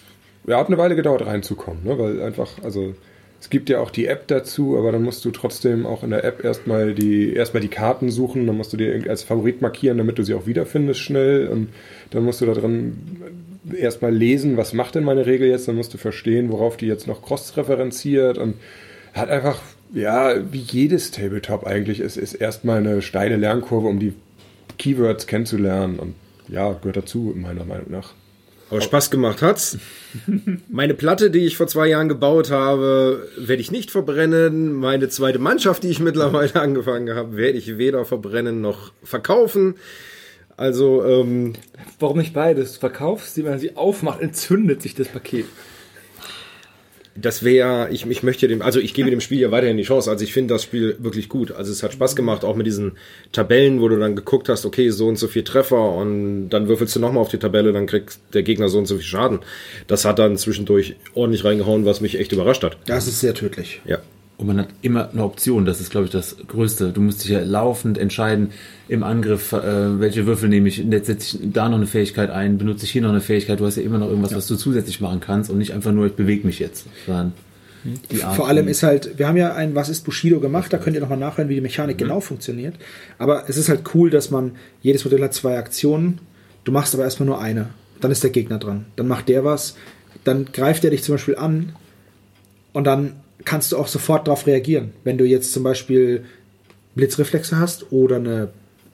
[0.46, 1.98] ja, hat eine Weile gedauert reinzukommen, ne?
[1.98, 2.94] weil einfach, also
[3.40, 6.26] es gibt ja auch die App dazu, aber dann musst du trotzdem auch in der
[6.26, 9.98] App erstmal die, erstmal die Karten suchen, dann musst du dir irgendwie als Favorit markieren,
[9.98, 11.70] damit du sie auch wiederfindest schnell und
[12.12, 12.98] dann musst du da drin
[13.80, 17.08] erstmal lesen, was macht denn meine Regel jetzt, dann musst du verstehen, worauf die jetzt
[17.08, 18.56] noch cross-referenziert und
[19.14, 19.62] hat einfach,
[19.94, 24.14] ja, wie jedes Tabletop eigentlich, es ist erstmal eine steile Lernkurve, um die
[24.78, 26.16] Keywords kennenzulernen und
[26.48, 28.14] ja, gehört dazu, meiner Meinung nach.
[28.72, 29.78] Aber Spaß gemacht hat's.
[30.70, 34.74] Meine Platte, die ich vor zwei Jahren gebaut habe, werde ich nicht verbrennen.
[34.74, 39.76] Meine zweite Mannschaft, die ich mittlerweile angefangen habe, werde ich weder verbrennen noch verkaufen.
[40.58, 41.54] Also, ähm,
[42.00, 42.74] warum nicht beides?
[42.74, 45.46] Du verkaufst sie, wenn man sie aufmacht, entzündet sich das Paket.
[47.16, 50.10] Das wäre, ich, ich möchte dem, also ich gebe dem Spiel ja weiterhin die Chance.
[50.10, 51.52] Also ich finde das Spiel wirklich gut.
[51.52, 52.94] Also es hat Spaß gemacht, auch mit diesen
[53.32, 56.96] Tabellen, wo du dann geguckt hast, okay, so und so viel Treffer und dann würfelst
[56.96, 59.40] du nochmal auf die Tabelle, dann kriegt der Gegner so und so viel Schaden.
[59.88, 62.78] Das hat dann zwischendurch ordentlich reingehauen, was mich echt überrascht hat.
[62.86, 63.82] Das ist sehr tödlich.
[63.86, 64.00] Ja.
[64.38, 66.92] Und man hat immer eine Option, das ist, glaube ich, das Größte.
[66.92, 68.50] Du musst dich ja laufend entscheiden
[68.90, 72.58] im Angriff, äh, welche Würfel nehme ich, jetzt setze ich da noch eine Fähigkeit ein,
[72.58, 75.00] benutze ich hier noch eine Fähigkeit, du hast ja immer noch irgendwas, was du zusätzlich
[75.00, 75.50] machen kannst.
[75.50, 76.86] Und nicht einfach nur, ich bewege mich jetzt,
[78.24, 78.36] Art.
[78.36, 81.02] Vor allem ist halt, wir haben ja ein Was ist Bushido gemacht, da könnt ihr
[81.02, 82.76] nochmal nachhören, wie die Mechanik genau funktioniert.
[83.20, 86.20] Aber es ist halt cool, dass man, jedes Modell hat zwei Aktionen,
[86.64, 87.68] du machst aber erstmal nur eine.
[88.02, 88.86] Dann ist der Gegner dran.
[88.96, 89.76] Dann macht der was,
[90.24, 91.74] dann greift er dich zum Beispiel an.
[92.74, 94.92] Und dann kannst du auch sofort darauf reagieren.
[95.04, 96.24] Wenn du jetzt zum Beispiel
[96.96, 98.50] Blitzreflexe hast oder eine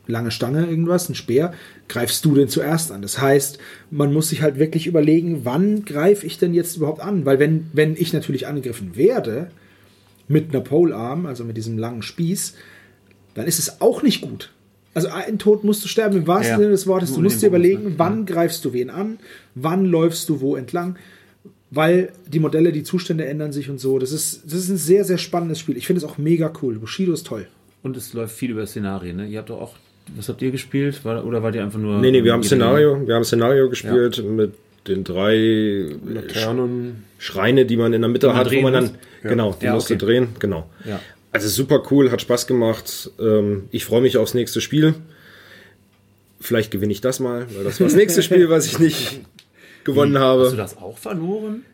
[0.07, 1.53] lange Stange, irgendwas, ein Speer,
[1.87, 3.01] greifst du den zuerst an.
[3.01, 3.59] Das heißt,
[3.91, 7.25] man muss sich halt wirklich überlegen, wann greife ich denn jetzt überhaupt an?
[7.25, 9.51] Weil wenn, wenn ich natürlich angegriffen werde
[10.27, 12.55] mit einer Polearm, also mit diesem langen Spieß,
[13.35, 14.51] dann ist es auch nicht gut.
[14.93, 16.57] Also ein Tod musst du sterben im wahrsten Ja.
[16.57, 17.13] Sinne des Wortes.
[17.13, 19.19] Du musst dir überlegen, wann greifst du wen an,
[19.55, 20.97] wann läufst du wo entlang,
[21.71, 23.97] weil die Modelle, die Zustände ändern sich und so.
[23.97, 25.77] Das ist, das ist ein sehr, sehr spannendes Spiel.
[25.77, 26.75] Ich finde es auch mega cool.
[26.77, 27.47] Bushido ist toll.
[27.81, 29.27] Und es läuft viel über Szenarien, ne?
[29.27, 29.75] Ihr habt doch auch,
[30.15, 31.03] was habt ihr gespielt?
[31.05, 31.99] War, oder wart ihr einfach nur.
[31.99, 34.53] Nee, nee, wir haben Szenario, wir haben Szenario gespielt mit
[34.87, 37.05] den drei Laternen.
[37.17, 38.93] Schreine, die man in der Mitte man hat, wo man dann, muss?
[39.23, 40.05] genau, die Ja, musst du okay.
[40.05, 40.69] drehen, genau.
[40.85, 40.99] Ja.
[41.31, 43.11] Also super cool, hat Spaß gemacht.
[43.19, 44.95] Ähm, ich freue mich aufs nächste Spiel.
[46.41, 49.21] Vielleicht gewinne ich das mal, weil das war das nächste Spiel, was ich nicht
[49.83, 50.55] gewonnen Hast du habe.
[50.57, 51.65] das auch verloren?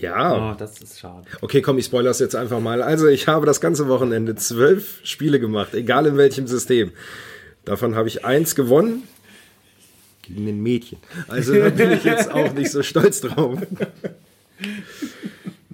[0.00, 0.52] Ja.
[0.52, 1.26] Oh, das ist schade.
[1.40, 2.82] Okay, komm, ich spoilere es jetzt einfach mal.
[2.82, 6.92] Also, ich habe das ganze Wochenende zwölf Spiele gemacht, egal in welchem System.
[7.64, 9.04] Davon habe ich eins gewonnen.
[10.22, 10.98] Gegen ein Mädchen.
[11.28, 13.58] Also, da bin ich jetzt auch nicht so stolz drauf.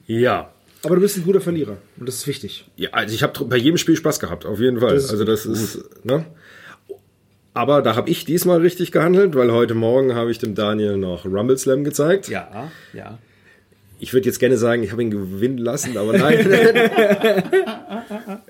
[0.07, 0.50] Ja.
[0.85, 1.76] Aber du bist ein guter Verlierer.
[1.98, 2.64] Und das ist wichtig.
[2.76, 4.94] Ja, also ich habe bei jedem Spiel Spaß gehabt, auf jeden Fall.
[4.94, 6.24] Das also das ist, ne?
[7.59, 11.25] Aber da habe ich diesmal richtig gehandelt, weil heute Morgen habe ich dem Daniel noch
[11.25, 12.29] Rumble Slam gezeigt.
[12.29, 13.18] Ja, ja.
[13.99, 16.38] Ich würde jetzt gerne sagen, ich habe ihn gewinnen lassen, aber nein.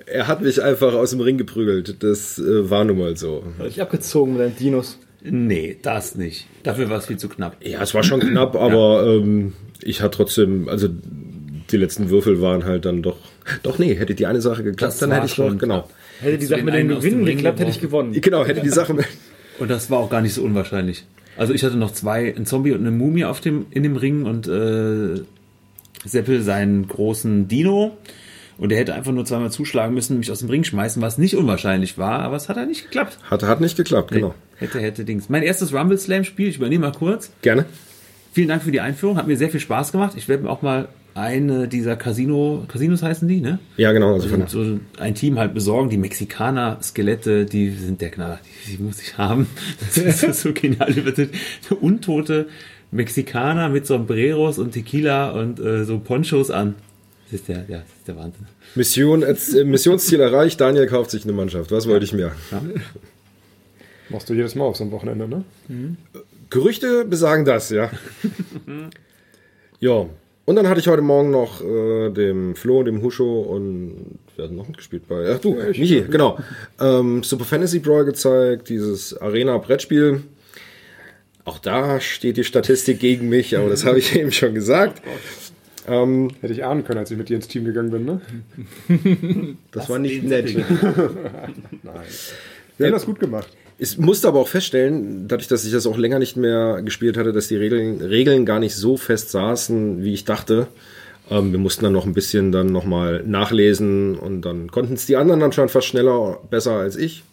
[0.05, 2.03] er hat mich einfach aus dem Ring geprügelt.
[2.03, 3.43] Das äh, war nun mal so.
[3.67, 4.99] Ich abgezogen mit deinen Dinos.
[5.23, 6.45] Nee, das nicht.
[6.61, 7.57] Dafür war es viel zu knapp.
[7.65, 12.63] Ja, es war schon knapp, aber ähm, ich hatte trotzdem, also die letzten Würfel waren
[12.63, 13.17] halt dann doch.
[13.63, 15.87] Doch, nee, hätte die eine Sache geklappt, Das dann hätte ich doch, schon genau.
[16.21, 18.13] Hätte die Sache mit dem Gewinnen geklappt, hätte ich gewonnen.
[18.19, 18.95] Genau, hätte die Sache.
[19.59, 21.05] Und das war auch gar nicht so unwahrscheinlich.
[21.37, 24.25] Also ich hatte noch zwei, ein Zombie und eine Mumie auf dem, in dem Ring
[24.25, 25.21] und äh,
[26.05, 27.97] Seppel seinen großen Dino.
[28.57, 31.37] Und er hätte einfach nur zweimal zuschlagen müssen, mich aus dem Ring schmeißen, was nicht
[31.37, 33.17] unwahrscheinlich war, aber es hat ja nicht geklappt.
[33.29, 34.35] Hat, hat nicht geklappt, genau.
[34.57, 35.29] Hätte, hätte Dings.
[35.29, 37.31] Mein erstes Rumble Slam Spiel, ich übernehme mal kurz.
[37.41, 37.65] Gerne.
[38.33, 40.13] Vielen Dank für die Einführung, hat mir sehr viel Spaß gemacht.
[40.17, 43.59] Ich werde mir auch mal eine dieser Casino, Casinos heißen die, ne?
[43.77, 44.13] Ja, genau.
[44.13, 45.89] Also von, so ein Team halt besorgen.
[45.89, 48.39] Die Mexikaner-Skelette, die sind der Knaller.
[48.67, 49.47] Die, die muss ich haben.
[49.79, 50.93] Das ist so genial.
[51.81, 52.47] Untote
[52.91, 56.75] Mexikaner mit Sombreros und Tequila und äh, so Ponchos an.
[57.25, 58.47] Das ist der, ja, das ist der Wahnsinn.
[58.75, 61.71] Mission, äh, Missionsziel erreicht, Daniel kauft sich eine Mannschaft.
[61.71, 62.31] Was wollte ich mehr?
[64.09, 65.43] Machst du jedes Mal auf so einem Wochenende, ne?
[66.49, 67.91] Gerüchte besagen das, ja.
[69.79, 70.05] ja.
[70.49, 74.45] Und dann hatte ich heute Morgen noch äh, dem Flo und dem Huscho und wir
[74.45, 75.31] hatten noch mitgespielt bei.
[75.35, 76.39] Ach du, Michi, genau.
[76.81, 80.23] Ähm, Super Fantasy Brawl gezeigt, dieses Arena-Brettspiel.
[81.45, 85.03] Auch da steht die Statistik gegen mich, aber das habe ich eben schon gesagt.
[85.87, 89.55] Ähm, Hätte ich ahnen können, als ich mit dir ins Team gegangen bin, ne?
[89.71, 90.55] das war nicht nett.
[92.79, 93.49] Wir haben das gut gemacht.
[93.81, 97.31] Ich musste aber auch feststellen, dadurch, dass ich das auch länger nicht mehr gespielt hatte,
[97.31, 100.67] dass die Regeln, Regeln gar nicht so fest saßen, wie ich dachte.
[101.31, 105.15] Ähm, wir mussten dann noch ein bisschen dann nochmal nachlesen und dann konnten es die
[105.15, 107.23] anderen schon fast schneller, besser als ich.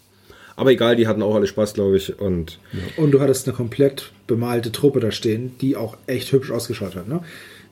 [0.55, 2.19] Aber egal, die hatten auch alle Spaß, glaube ich.
[2.21, 2.61] Und
[2.97, 7.09] Und du hattest eine komplett bemalte Truppe da stehen, die auch echt hübsch ausgeschaut hat.
[7.09, 7.21] Ne?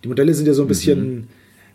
[0.02, 1.28] Die Modelle sind ja so ein bisschen,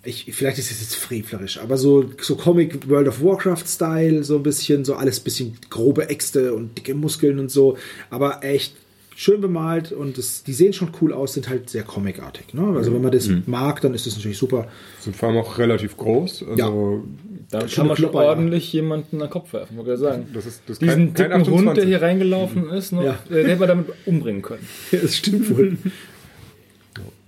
[0.03, 4.43] ich, vielleicht ist es jetzt frevlerisch, aber so, so Comic World of Warcraft-Style, so ein
[4.43, 7.77] bisschen, so alles bisschen grobe Äxte und dicke Muskeln und so,
[8.09, 8.73] aber echt
[9.15, 12.53] schön bemalt und das, die sehen schon cool aus, sind halt sehr comicartig.
[12.53, 12.73] Ne?
[12.77, 14.67] Also wenn man das mag, dann ist das natürlich super.
[15.01, 16.45] Sind vor allem auch relativ groß.
[16.51, 17.03] Also,
[17.51, 18.29] Da Schon kann man schon Klopper, ja.
[18.29, 20.27] ordentlich jemanden an den Kopf werfen, wollte ich sagen.
[20.33, 21.85] das ist, das ist Diesen kein, kein dicken Hund, der 28.
[21.89, 23.19] hier reingelaufen ist, ne, Ja.
[23.29, 24.65] den hätte man damit umbringen können.
[24.91, 25.77] das stimmt wohl.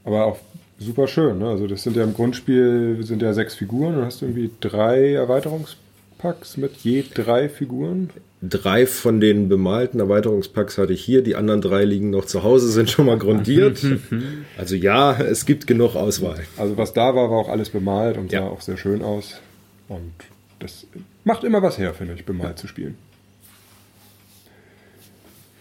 [0.06, 0.40] Aber auch
[0.82, 1.40] super schön.
[1.40, 1.48] Ne?
[1.50, 3.96] Also das sind ja im Grundspiel sind ja sechs Figuren.
[3.96, 8.10] Du hast irgendwie drei Erweiterungspacks mit je drei Figuren.
[8.42, 12.68] drei von den bemalten Erweiterungspacks hatte ich hier, die anderen drei liegen noch zu Hause,
[12.72, 13.86] sind schon mal grundiert.
[14.58, 16.40] also ja, es gibt genug Auswahl.
[16.58, 18.42] Also was da war, war auch alles bemalt und Ja.
[18.42, 19.40] sah auch sehr schön aus.
[19.88, 20.12] Und
[20.60, 20.86] das
[21.24, 22.96] macht immer was her, finde ich, bemalt zu spielen.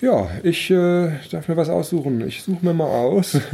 [0.00, 2.26] Ja, ich äh, darf mir was aussuchen.
[2.26, 3.38] Ich suche mir mal aus.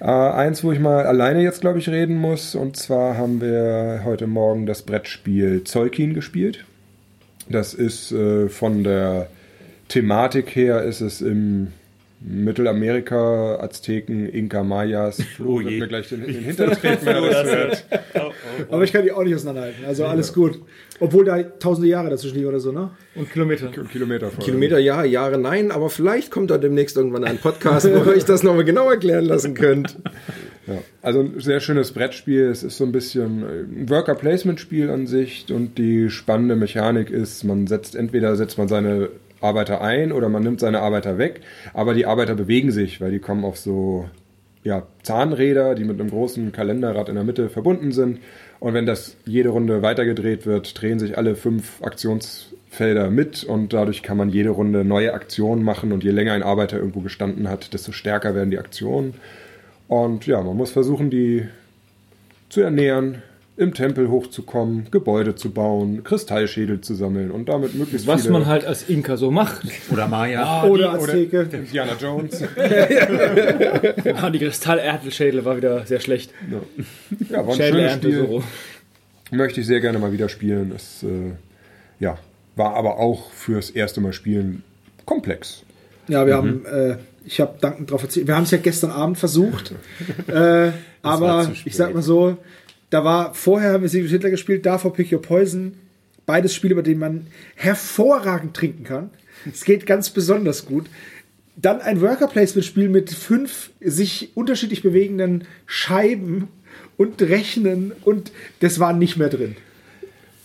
[0.00, 2.54] äh, eins, wo ich mal alleine jetzt, glaube ich, reden muss.
[2.54, 6.64] Und zwar haben wir heute Morgen das Brettspiel Zeukin gespielt.
[7.48, 9.28] Das ist äh, von der
[9.88, 11.72] Thematik her, ist es im
[12.22, 15.22] Mittelamerika, Azteken, Inka, Mayas.
[15.36, 15.80] Flo Oh wird je.
[15.80, 17.84] mir gleich den, den Hintern treten, wenn er das hört.
[18.70, 19.84] Aber ich kann die auch nicht auseinanderhalten.
[19.86, 20.60] Also alles gut.
[21.00, 22.90] Obwohl da tausende Jahre dazwischen liegen oder so, ne?
[23.14, 23.68] Und Kilometer.
[23.68, 24.44] Kilometer vor.
[24.44, 28.26] Kilometer ja, Jahre nein, aber vielleicht kommt da demnächst irgendwann ein Podcast, wo ihr euch
[28.26, 29.96] das nochmal genau erklären lassen könnt.
[30.66, 30.78] Ja.
[31.00, 32.48] Also ein sehr schönes Brettspiel.
[32.50, 37.66] Es ist so ein bisschen ein Worker-Placement-Spiel an sich und die spannende Mechanik ist, man
[37.66, 39.08] setzt entweder setzt man seine
[39.40, 41.40] Arbeiter ein oder man nimmt seine Arbeiter weg,
[41.72, 44.08] aber die Arbeiter bewegen sich, weil die kommen auf so
[44.62, 48.20] ja, Zahnräder, die mit einem großen Kalenderrad in der Mitte verbunden sind.
[48.58, 54.02] Und wenn das jede Runde weitergedreht wird, drehen sich alle fünf Aktionsfelder mit und dadurch
[54.02, 57.72] kann man jede Runde neue Aktionen machen und je länger ein Arbeiter irgendwo gestanden hat,
[57.72, 59.14] desto stärker werden die Aktionen.
[59.88, 61.48] Und ja, man muss versuchen, die
[62.50, 63.22] zu ernähren,
[63.60, 68.46] im Tempel hochzukommen, Gebäude zu bauen, Kristallschädel zu sammeln und damit möglichst Was viele man
[68.46, 69.66] halt als Inka so macht.
[69.92, 70.64] Oder Maya.
[70.64, 71.46] Oder Azteke.
[71.52, 72.42] Indiana Jones.
[74.14, 76.32] Ah, die Kristallerdschädel war wieder sehr schlecht.
[77.28, 78.26] Ja, war ein schönes Spiel.
[78.26, 78.42] so.
[79.30, 80.72] Möchte ich sehr gerne mal wieder spielen.
[80.74, 81.32] Es äh,
[81.98, 82.18] ja,
[82.56, 84.62] war aber auch fürs erste Mal spielen
[85.04, 85.62] komplex.
[86.08, 88.26] Ja, wir haben, äh, ich habe dankend darauf erzählt.
[88.26, 89.74] Wir haben es ja gestern Abend versucht.
[90.26, 92.36] äh, aber ich sag mal so,
[92.90, 95.74] da war vorher haben wir Secret Hitler gespielt, davor Pick Your Poison.
[96.26, 97.26] Beides Spiele, bei denen man
[97.56, 99.10] hervorragend trinken kann.
[99.50, 100.86] Es geht ganz besonders gut.
[101.56, 106.48] Dann ein Worker Placement Spiel mit fünf sich unterschiedlich bewegenden Scheiben
[106.96, 109.56] und Rechnen und das war nicht mehr drin.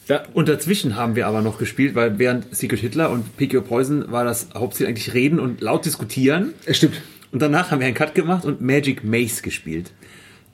[0.07, 3.63] Da, Und dazwischen haben wir aber noch gespielt, weil während Secret Hitler und Pick Your
[3.63, 6.53] Poison war das Hauptziel eigentlich reden und laut diskutieren.
[6.65, 7.01] Es stimmt.
[7.31, 9.91] Und danach haben wir einen Cut gemacht und Magic Maze gespielt.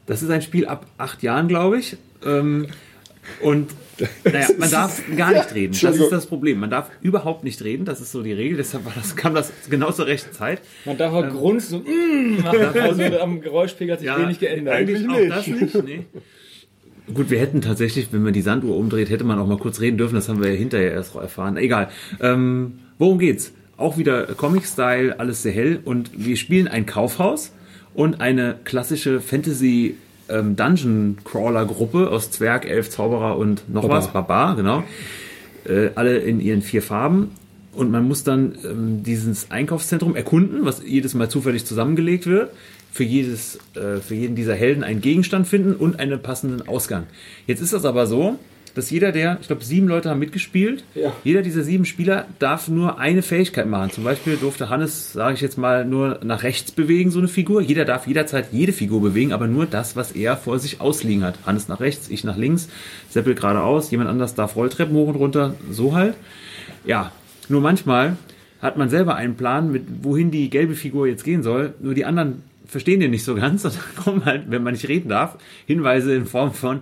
[0.05, 1.97] Das ist ein Spiel ab acht Jahren, glaube ich.
[2.25, 2.67] Ähm,
[3.41, 3.69] und
[4.25, 5.77] naja, man darf gar nicht reden.
[5.79, 6.59] Das ist das Problem.
[6.59, 7.85] Man darf überhaupt nicht reden.
[7.85, 8.57] Das ist so die Regel.
[8.57, 10.61] Deshalb war das, kam das genau zur rechten Zeit.
[10.85, 12.59] man darf auch grunzen und mm, machen.
[12.81, 14.73] Also am Geräuschpegel hat sich wenig geändert.
[14.73, 15.83] Eigentlich auch das nicht.
[15.83, 16.05] Nee.
[17.13, 19.97] Gut, wir hätten tatsächlich, wenn man die Sanduhr umdreht, hätte man auch mal kurz reden
[19.97, 20.15] dürfen.
[20.15, 21.57] Das haben wir ja hinterher erst erfahren.
[21.57, 21.89] Egal.
[22.21, 23.53] Ähm, worum geht's?
[23.77, 25.79] Auch wieder Comic-Style, alles sehr hell.
[25.83, 27.51] Und wir spielen ein Kaufhaus
[27.93, 29.95] und eine klassische Fantasy
[30.29, 34.83] ähm, Dungeon Crawler Gruppe aus Zwerg, Elf, Zauberer und noch was, Barbar, genau.
[35.65, 37.31] Äh, alle in ihren vier Farben.
[37.73, 42.51] Und man muss dann ähm, dieses Einkaufszentrum erkunden, was jedes Mal zufällig zusammengelegt wird.
[42.93, 47.03] Für, jedes, äh, für jeden dieser Helden einen Gegenstand finden und einen passenden Ausgang.
[47.47, 48.37] Jetzt ist das aber so,
[48.75, 50.83] dass jeder der, ich glaube, sieben Leute haben mitgespielt.
[50.95, 51.11] Ja.
[51.23, 53.91] Jeder dieser sieben Spieler darf nur eine Fähigkeit machen.
[53.91, 57.61] Zum Beispiel durfte Hannes, sage ich jetzt mal, nur nach rechts bewegen, so eine Figur.
[57.61, 61.35] Jeder darf jederzeit jede Figur bewegen, aber nur das, was er vor sich ausliegen hat.
[61.45, 62.69] Hannes nach rechts, ich nach links,
[63.09, 66.15] Seppel geradeaus, jemand anders darf Rolltreppen hoch und runter, so halt.
[66.85, 67.11] Ja,
[67.49, 68.17] nur manchmal
[68.61, 71.73] hat man selber einen Plan, mit wohin die gelbe Figur jetzt gehen soll.
[71.81, 74.87] Nur die anderen verstehen den nicht so ganz und dann kommen halt, wenn man nicht
[74.87, 76.81] reden darf, Hinweise in Form von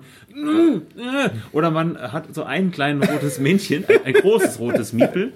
[1.52, 5.34] oder man hat so ein kleines rotes Männchen, ein, ein großes rotes Miepel.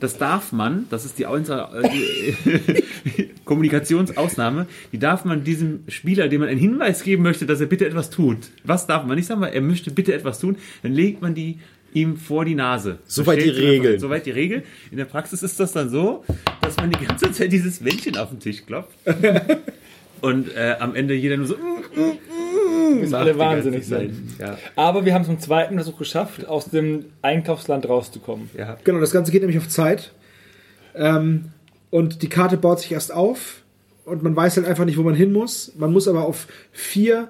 [0.00, 1.90] Das darf man, das ist die, äh,
[3.16, 7.66] die Kommunikationsausnahme, die darf man diesem Spieler, dem man einen Hinweis geben möchte, dass er
[7.66, 8.38] bitte etwas tut.
[8.62, 11.58] Was darf man nicht sagen, weil er möchte bitte etwas tun, dann legt man die
[11.94, 12.98] ihm vor die Nase.
[13.06, 13.48] Soweit die?
[13.48, 13.98] Regel.
[13.98, 14.62] Soweit die Regel.
[14.92, 16.24] In der Praxis ist das dann so,
[16.60, 18.96] dass man die ganze Zeit dieses Männchen auf den Tisch klopft.
[20.20, 21.56] Und äh, am Ende jeder nur so.
[21.56, 24.34] mm, Müssen alle wahnsinnig sein.
[24.38, 28.50] Ja, Aber wir haben es im zweiten Versuch geschafft, aus dem Einkaufsland rauszukommen.
[28.56, 28.76] ja.
[28.84, 30.12] Genau, das Ganze geht nämlich auf Zeit.
[30.94, 31.46] Ähm,
[31.90, 33.62] und die Karte baut sich erst auf
[34.04, 35.72] und man weiß halt einfach nicht, wo man hin muss.
[35.78, 37.28] Man muss aber auf vier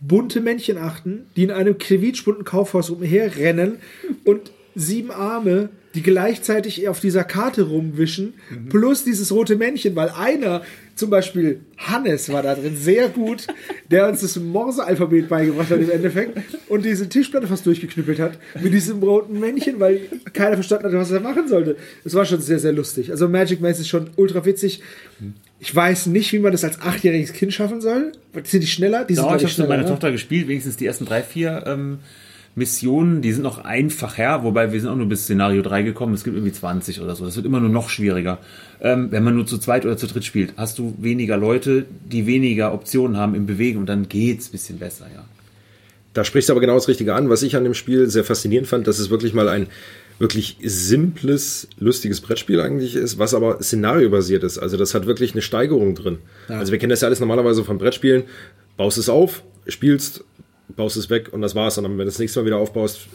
[0.00, 3.76] bunte Männchen achten, die in einem quietschbunten Kaufhaus umherrennen
[4.24, 8.34] und sieben Arme, die gleichzeitig auf dieser Karte rumwischen,
[8.68, 10.62] plus dieses rote Männchen, weil einer,
[10.94, 13.46] zum Beispiel Hannes war da drin, sehr gut,
[13.90, 18.74] der uns das Morse-Alphabet beigebracht hat im Endeffekt und diese Tischplatte fast durchgeknüppelt hat mit
[18.74, 20.02] diesem roten Männchen, weil
[20.34, 21.76] keiner verstanden hat, was er machen sollte.
[22.04, 23.10] Es war schon sehr, sehr lustig.
[23.10, 24.82] Also Magic Maze ist schon ultra witzig.
[25.58, 28.12] Ich weiß nicht, wie man das als achtjähriges Kind schaffen soll.
[28.44, 29.06] Sind die schneller?
[29.06, 29.88] Die sind, Ja, ich habe mit meiner ne?
[29.88, 31.98] Tochter gespielt, wenigstens die ersten drei, vier ähm,
[32.56, 36.24] Missionen, die sind noch einfacher, wobei wir sind auch nur bis Szenario 3 gekommen, es
[36.24, 37.26] gibt irgendwie 20 oder so.
[37.26, 38.38] Das wird immer nur noch schwieriger.
[38.80, 42.26] Ähm, wenn man nur zu zweit oder zu dritt spielt, hast du weniger Leute, die
[42.26, 45.24] weniger Optionen haben im Bewegen und dann geht's ein bisschen besser, ja.
[46.14, 47.28] Da sprichst du aber genau das Richtige an.
[47.28, 49.66] Was ich an dem Spiel sehr faszinierend fand, dass es wirklich mal ein
[50.18, 54.56] wirklich simples, lustiges Brettspiel eigentlich ist, was aber szenariobasiert ist.
[54.56, 56.20] Also das hat wirklich eine Steigerung drin.
[56.48, 58.22] Also wir kennen das ja alles normalerweise von Brettspielen.
[58.78, 60.24] Baust es auf, spielst,
[60.76, 61.76] baust es weg und das war's.
[61.78, 63.06] Und dann, wenn du das nächste Mal wieder aufbaust,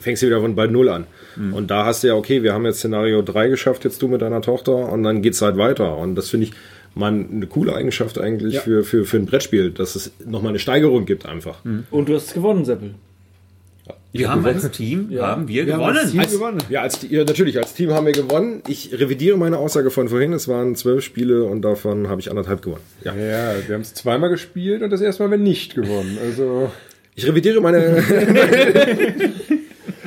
[0.00, 1.06] fängst du wieder von bei Null an.
[1.52, 4.22] Und da hast du ja, okay, wir haben jetzt Szenario 3 geschafft, jetzt du mit
[4.22, 5.96] deiner Tochter und dann geht's halt weiter.
[5.96, 6.52] Und das finde ich
[6.94, 8.60] mal eine coole Eigenschaft eigentlich Ja.
[8.60, 11.58] für, für, für ein Brettspiel, dass es nochmal eine Steigerung gibt einfach.
[11.90, 12.94] Und du hast gewonnen, Seppel.
[14.12, 15.98] Wir haben als Team, haben wir, Wir haben gewonnen.
[15.98, 16.58] als Team gewonnen.
[16.70, 18.62] Ja, als, ja, natürlich, als Team haben wir gewonnen.
[18.66, 20.32] Ich revidiere meine Aussage von vorhin.
[20.32, 22.82] Es waren zwölf Spiele und davon habe ich anderthalb gewonnen.
[23.04, 23.14] Ja.
[23.14, 26.18] Ja, wir haben es zweimal gespielt und das erste Mal haben wir nicht gewonnen.
[26.22, 26.70] Also,
[27.18, 27.96] Ich revidiere meine.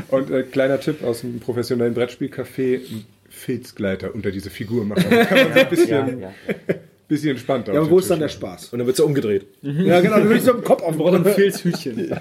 [0.10, 5.08] und äh, kleiner Tipp aus dem professionellen Brettspielcafé, ein Filzgleiter unter diese Figur machen.
[5.10, 6.24] Dann kann man so ein bisschen,
[7.10, 8.70] bisschen entspannter Ja, aber wo ist dann der Spaß?
[8.70, 9.46] und dann wird es umgedreht.
[9.62, 11.16] Ja, genau, du willst so im Kopf aufbauen.
[11.16, 12.18] ein Filzhütchen.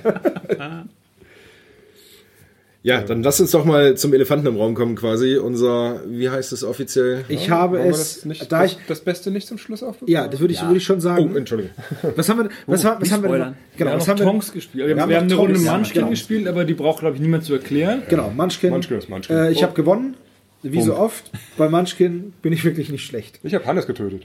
[2.83, 5.37] Ja, dann lass uns doch mal zum Elefanten im Raum kommen, quasi.
[5.37, 7.27] Unser, wie heißt es offiziell?
[7.29, 9.83] Ich habe Wollen wir es, das, nicht, da das, ich, das Beste nicht zum Schluss
[9.83, 9.97] auf?
[10.07, 11.37] ja, das würde ich, würde ich schon Oh, sagen.
[11.37, 11.73] Entschuldigung.
[12.17, 13.37] Was haben wir, was, haben- was haben wir denn?
[13.39, 13.57] spoilern.
[13.77, 14.25] Genau, wir haben was noch haben wir?
[14.27, 14.87] Tonks gespielt.
[14.87, 16.09] Wir, Wir haben, haben eine Runde Munchkin genau.
[16.09, 18.03] gespielt, aber die braucht, glaube ich, niemand zu erklären.
[18.09, 18.71] Genau, Munchkin.
[18.71, 19.37] Munchkin ist Munchkin.
[19.37, 19.63] Äh, ich Oh.
[19.65, 20.15] habe gewonnen.
[20.63, 21.31] Wie so oft.
[21.59, 23.41] Bei Munchkin bin ich wirklich nicht schlecht.
[23.43, 24.23] Ich habe Hannes getötet.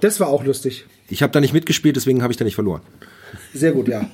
[0.00, 0.86] Das war auch lustig.
[1.10, 2.80] Ich habe da nicht mitgespielt, deswegen habe ich da nicht verloren.
[3.54, 4.08] Sehr gut, ja.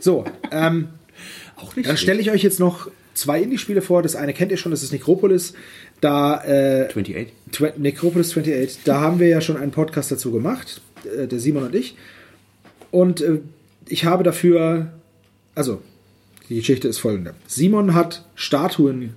[0.00, 0.88] So, ähm,
[1.84, 4.02] dann stelle ich euch jetzt noch zwei Indie-Spiele vor.
[4.02, 5.54] Das eine kennt ihr schon, das ist Necropolis.
[6.00, 7.28] Da, äh, 28.
[7.52, 10.80] Tw- Necropolis 28, da haben wir ja schon einen Podcast dazu gemacht,
[11.16, 11.96] äh, der Simon und ich.
[12.90, 13.40] Und äh,
[13.88, 14.92] ich habe dafür,
[15.54, 15.82] also
[16.48, 17.34] die Geschichte ist folgende.
[17.46, 19.14] Simon hat Statuen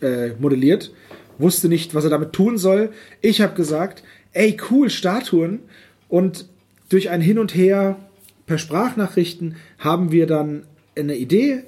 [0.00, 0.92] äh, modelliert,
[1.38, 2.90] wusste nicht, was er damit tun soll.
[3.20, 5.60] Ich habe gesagt, ey, cool, Statuen.
[6.08, 6.46] Und
[6.88, 7.98] durch ein Hin und Her
[8.46, 10.64] per Sprachnachrichten haben wir dann
[10.96, 11.62] eine Idee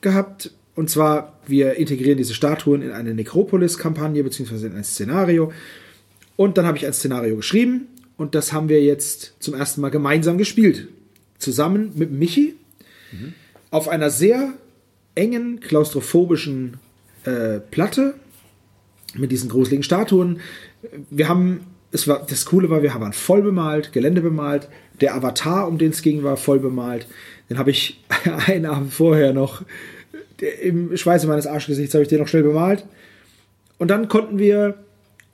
[0.00, 0.50] gehabt.
[0.76, 5.52] Und zwar, wir integrieren diese Statuen in eine Necropolis-Kampagne beziehungsweise in ein Szenario.
[6.36, 9.90] Und dann habe ich ein Szenario geschrieben und das haben wir jetzt zum ersten Mal
[9.90, 10.88] gemeinsam gespielt.
[11.38, 12.54] Zusammen mit Michi
[13.70, 14.52] auf einer sehr
[15.14, 16.76] engen, klaustrophobischen
[17.24, 18.14] äh, Platte
[19.14, 20.40] mit diesen gruseligen Statuen.
[21.10, 21.60] Wir haben,
[21.90, 24.68] es war, das Coole war, wir waren voll bemalt, Gelände bemalt.
[25.00, 27.06] Der Avatar, um den es ging, war voll bemalt.
[27.48, 28.04] Den habe ich
[28.46, 29.62] einen Abend vorher noch
[30.40, 32.84] im Schweiße meines Arschgesichts habe ich den noch schnell bemalt.
[33.78, 34.74] Und dann konnten wir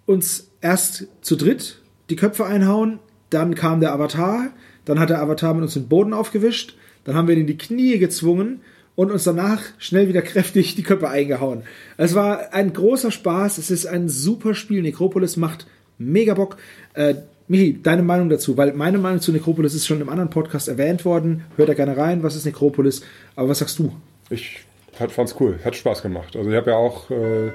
[0.06, 2.98] uns erst zu dritt die Köpfe einhauen.
[3.30, 4.50] Dann kam der Avatar.
[4.84, 6.76] Dann hat der Avatar mit uns den Boden aufgewischt.
[7.04, 8.60] Dann haben wir ihn in die Knie gezwungen
[8.94, 11.62] und uns danach schnell wieder kräftig die Köpfe eingehauen.
[11.96, 13.58] Es war ein großer Spaß.
[13.58, 14.82] Es ist ein super Spiel.
[14.82, 15.66] Necropolis macht
[15.98, 16.56] mega Bock.
[16.94, 17.14] Äh,
[17.48, 18.56] Michi, deine Meinung dazu?
[18.56, 21.44] Weil meine Meinung zu Necropolis ist schon im anderen Podcast erwähnt worden.
[21.56, 22.22] Hört da gerne rein.
[22.22, 23.02] Was ist Necropolis?
[23.34, 23.92] Aber was sagst du?
[24.30, 24.60] Ich
[25.02, 26.36] hat, fand's cool, hat Spaß gemacht.
[26.36, 27.50] Also ich habe ja auch äh,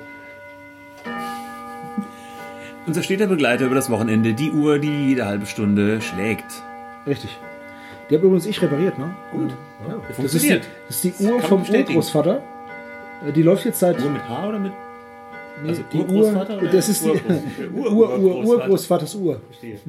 [2.86, 6.46] Unser steter Begleiter über das Wochenende, die Uhr, die jede halbe Stunde schlägt.
[7.06, 7.38] Richtig.
[8.10, 9.14] Die habe übrigens ich repariert, ne?
[9.32, 9.52] Gut.
[9.88, 10.68] Das ist, die, Funktioniert.
[10.88, 11.64] das ist die Uhr vom.
[11.64, 12.42] Urgroßvater.
[13.28, 14.02] Äh, Die läuft jetzt seit.
[14.02, 14.72] Uhr mit H oder mit
[15.64, 16.04] Nee, also die Uhr.
[16.10, 19.42] Urgroßvater oder Das ist die Urgroß- Ur, Ur, Ur, Urgroßvaters Uhr.
[19.50, 19.80] Verstehe.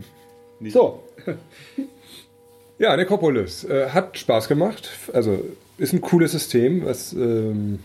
[0.68, 1.02] So.
[2.78, 4.90] Ja, Necropolis äh, hat Spaß gemacht.
[5.12, 5.44] Also
[5.78, 7.80] ist ein cooles System, was ähm,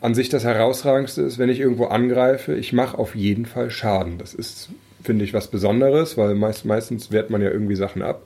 [0.00, 2.54] an sich das herausragendste ist, wenn ich irgendwo angreife.
[2.54, 4.18] Ich mache auf jeden Fall Schaden.
[4.18, 4.68] Das ist,
[5.02, 8.22] finde ich, was Besonderes, weil meist, meistens wehrt man ja irgendwie Sachen ab.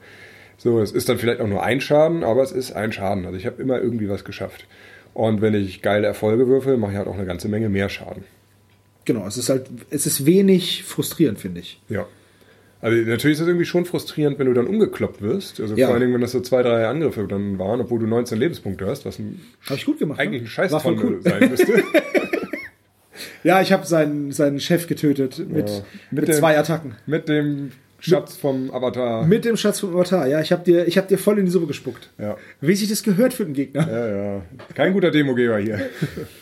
[0.59, 3.25] So, es ist dann vielleicht auch nur ein Schaden, aber es ist ein Schaden.
[3.25, 4.67] Also ich habe immer irgendwie was geschafft.
[5.15, 8.25] Und wenn ich geile Erfolge würfel, mache ich halt auch eine ganze Menge mehr Schaden.
[9.05, 11.81] Genau, es ist halt, es ist wenig frustrierend, finde ich.
[11.89, 12.07] Ja.
[12.81, 15.61] Also natürlich ist es irgendwie schon frustrierend, wenn du dann umgekloppt wirst.
[15.61, 15.87] Also Ja.
[15.87, 18.87] vor allen Dingen, wenn das so zwei, drei Angriffe dann waren, obwohl du 19 Lebenspunkte
[18.87, 20.21] hast, was ein, Habe ich gut gemacht.
[20.21, 20.47] eigentlich ne?
[20.47, 21.21] ein Scheißtonne cool.
[21.23, 21.83] sein müsste.
[23.45, 25.77] Ja, ich habe seinen, seinen Chef getötet mit, Ja.
[26.11, 26.95] mit, Mit dem- zwei Attacken.
[27.07, 27.71] Mit dem
[28.01, 29.27] Schatz vom Avatar.
[29.27, 30.29] Mit dem Schatz vom Avatar.
[30.29, 32.11] Ja, ich habe dir, ich hab dir voll in die Suppe gespuckt.
[32.19, 32.37] ja.
[32.61, 33.89] Wie sich das gehört für den Gegner.
[33.91, 34.43] ja, ja.
[34.75, 35.81] Kein guter Demogeber hier.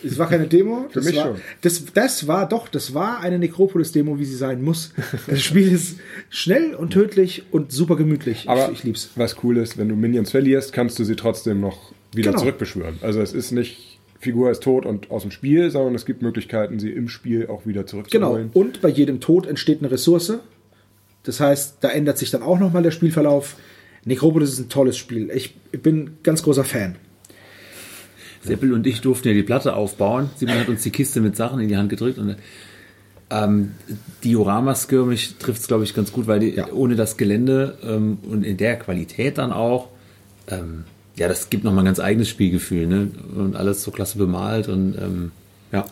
[0.04, 0.86] Es war keine Demo.
[0.90, 1.36] Für das mich war, schon.
[1.62, 4.92] Das, das war doch, das war eine Necropolis-Demo, wie sie sein muss.
[5.26, 5.98] Das Spiel ist
[6.28, 8.44] schnell und tödlich und super gemütlich.
[8.48, 9.10] Aber ich, ich lieb's.
[9.16, 12.40] was cool ist, wenn du Minions verlierst, kannst du sie trotzdem noch wieder Genau.
[12.42, 12.98] zurückbeschwören.
[13.02, 16.78] Also es ist nicht, Figur ist tot und aus dem Spiel, sondern es gibt Möglichkeiten,
[16.78, 17.90] sie im Spiel auch wieder Genau.
[17.90, 18.50] zurückzuholen.
[18.52, 20.34] Und bei jedem Tod entsteht eine Ressource.
[21.26, 23.56] Das heißt, da ändert sich dann auch nochmal der Spielverlauf.
[24.04, 25.30] Necropolis ist ein tolles Spiel.
[25.30, 26.96] Ich bin ganz großer Fan.
[28.42, 30.30] Seppel und ich durften ja die Platte aufbauen.
[30.36, 32.36] Simon hat uns die Kiste mit Sachen in die Hand gedrückt und
[33.28, 33.72] ähm,
[34.22, 36.68] Diorama-Skirmish trifft es, glaube ich, ganz gut, weil die, Ja.
[36.72, 39.88] ohne das Gelände ähm, und in der Qualität dann auch,
[40.48, 40.84] ähm,
[41.16, 43.10] ja, das gibt nochmal ein ganz eigenes Spielgefühl, ne?
[43.34, 45.32] Und alles so klasse bemalt und ähm,
[45.72, 45.86] ja.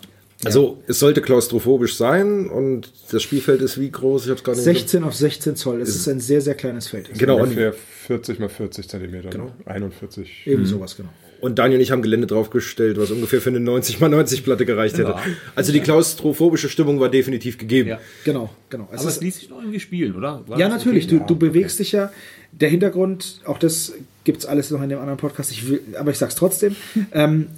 [0.46, 4.24] Also, es sollte klaustrophobisch sein und das Spielfeld ist wie groß?
[4.24, 5.80] Ich hab's gerade nicht 16 auf 16 Zoll.
[5.80, 7.10] Es ist ein sehr, sehr kleines Feld.
[7.18, 9.30] Genau, und, Ungefähr 40 mal 40 Zentimeter.
[9.30, 9.52] Genau.
[9.66, 10.46] 41.
[10.46, 11.08] Eben sowas, genau.
[11.40, 14.64] und Daniel und ich haben Gelände draufgestellt, was ungefähr für eine 90 mal 90 Platte
[14.64, 15.14] gereicht hätte.
[15.54, 17.88] Also die klaustrophobische Stimmung war definitiv gegeben.
[17.90, 18.00] Ja.
[18.24, 18.88] Genau, genau.
[18.92, 20.42] Es Aber ist- es ließ sich noch irgendwie spielen, oder?
[20.46, 21.06] War Ja, natürlich.
[21.06, 21.18] okay?
[21.18, 22.12] Du, du bewegst dich ja.
[22.52, 23.92] Der Hintergrund, auch das
[24.22, 26.76] gibt es alles noch in dem anderen Podcast, ich will, aber ich sag's trotzdem.
[27.12, 27.48] ähm,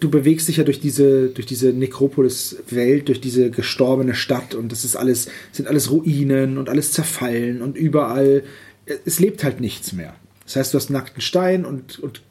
[0.00, 4.84] du bewegst dich ja durch diese, durch diese Nekropolis-Welt, durch diese gestorbene Stadt und das
[4.84, 8.42] ist alles, sind alles Ruinen und alles zerfallen und überall,
[9.04, 10.14] es lebt halt nichts mehr.
[10.44, 12.22] Das heißt, du hast nackten Stein und, und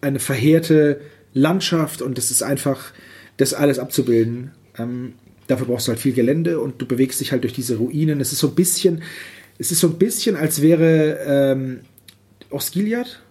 [0.00, 1.00] eine verheerte
[1.32, 2.92] Landschaft und das ist einfach,
[3.36, 4.52] das alles abzubilden.
[4.78, 5.14] Ähm,
[5.46, 8.20] dafür brauchst du halt viel Gelände und du bewegst dich halt durch diese Ruinen.
[8.20, 9.02] Es ist so ein bisschen,
[9.58, 11.80] es ist so ein bisschen, als wäre ähm,
[12.50, 13.22] Osgiliath.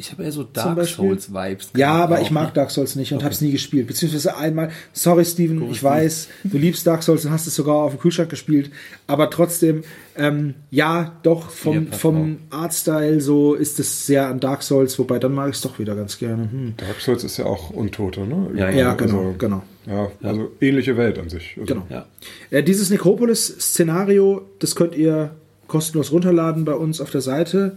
[0.00, 1.10] Ich habe eher so Dark Beispiel?
[1.10, 1.72] Souls-Vibes.
[1.76, 2.52] Ja, aber auch, ich mag ne?
[2.54, 3.86] Dark Souls nicht und habe es nie gespielt.
[3.86, 7.92] Beziehungsweise einmal, sorry Steven, ich weiß, du liebst Dark Souls und hast es sogar auf
[7.92, 8.70] dem Kühlschrank gespielt,
[9.06, 9.82] aber trotzdem,
[10.16, 15.18] ähm, ja, doch, vom, Ja, vom Artstyle so ist es sehr an Dark Souls, wobei
[15.18, 16.50] dann mag ich es doch wieder ganz gerne.
[16.50, 16.74] Hm.
[16.78, 18.50] Dark Souls ist ja auch Untote, ne?
[18.54, 19.62] Ja, Ja, genau, Also, genau.
[19.86, 21.56] Ja, also ähnliche Welt an sich.
[21.60, 21.86] Also, Genau.
[21.90, 22.06] Ja.
[22.50, 25.32] Äh, dieses Necropolis-Szenario, das könnt ihr
[25.66, 27.76] kostenlos runterladen bei uns auf der Seite.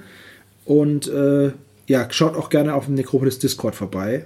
[0.66, 1.52] Und äh,
[1.88, 4.26] ja, schaut auch gerne auf dem Necropolis Discord vorbei.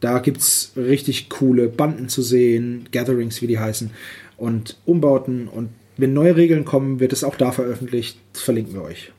[0.00, 3.90] Da gibt es richtig coole Banden zu sehen, Gatherings, wie die heißen,
[4.36, 5.48] und Umbauten.
[5.48, 8.18] Und wenn neue Regeln kommen, wird es auch da veröffentlicht.
[8.32, 9.12] Das verlinken wir euch.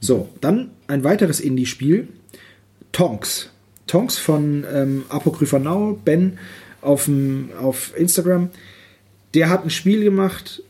[0.00, 2.08] So, dann ein weiteres Indie-Spiel.
[2.92, 3.50] Tonks.
[3.86, 6.38] Tonks von ähm, Apocrypha Now, Ben
[6.82, 8.50] auf, dem, auf Instagram.
[9.34, 10.62] Der hat ein Spiel gemacht,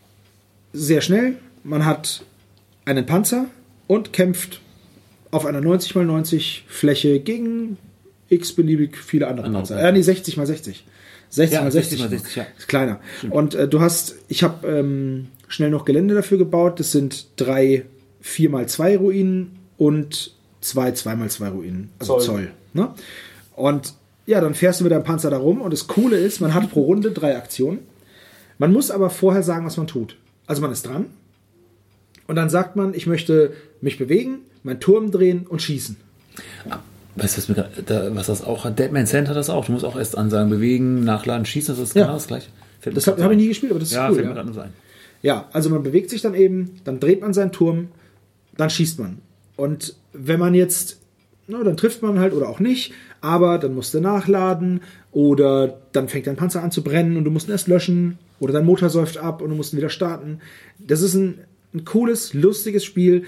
[0.73, 1.37] sehr schnell.
[1.65, 2.25] Man hat
[2.85, 3.47] einen Panzer
[3.87, 4.61] und kämpft
[5.31, 7.79] auf einer 90x90 Fläche gegen
[8.29, 9.79] x-beliebig viele andere Panzer.
[9.79, 10.77] Äh, nee, 60x60.
[11.29, 12.47] 60 Ja, mal 60, 60 mal 60, ja.
[12.57, 13.01] Ist kleiner.
[13.31, 16.81] Und äh, du hast, ich habe ähm, schnell noch Gelände dafür gebaut.
[16.81, 17.85] Das sind drei
[18.25, 21.91] 4x2 Ruinen und zwei 2x2 Ruinen.
[21.99, 22.25] Also Zoll.
[22.25, 22.51] Zoll.
[22.73, 22.95] ne?
[23.55, 23.95] Und
[24.27, 26.71] ja, dann fährst du mit deinem Panzer da rum und das Coole ist, man hat
[26.71, 27.79] pro Runde drei Aktionen.
[28.59, 30.17] Man muss aber vorher sagen, was man tut.
[30.47, 31.07] Also man ist dran
[32.27, 35.97] und dann sagt man, ich möchte mich bewegen, meinen Turm drehen und schießen.
[37.17, 38.79] Weißt du, was, da, was das auch hat?
[38.79, 39.65] Deadman Sand hat das auch.
[39.65, 42.03] Du musst auch erst ansagen, bewegen, nachladen, schießen, das ist Ja.
[42.03, 42.49] genau das gleiche.
[42.81, 44.17] Fällt Das habe hab ich nie gespielt, aber das ist Ja, cool.
[44.17, 44.29] fällt Ja.
[44.31, 44.73] mir gerade nur so ein.
[45.23, 47.89] Ja, also man bewegt sich dann eben, dann dreht man seinen Turm,
[48.57, 49.19] dann schießt man.
[49.57, 50.99] Und wenn man jetzt,
[51.49, 56.09] na, dann trifft man halt oder auch nicht, aber dann musst du nachladen oder dann
[56.09, 58.91] fängt dein Panzer an zu brennen und du musst ihn erst löschen oder dein Motor
[58.91, 60.41] säuft ab und du musst ihn wieder starten.
[60.79, 61.39] Das ist ein,
[61.77, 63.25] ein cooles, lustiges Spiel.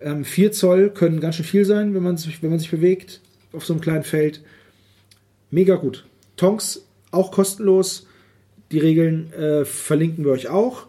[0.00, 3.20] Ähm, 4 Zoll können ganz schön viel sein, wenn man sich, wenn man sich bewegt
[3.52, 4.42] auf so einem kleinen Feld.
[5.50, 6.06] Mega gut.
[6.36, 8.06] Tonks auch kostenlos.
[8.70, 10.86] Die Regeln äh, verlinken wir euch auch.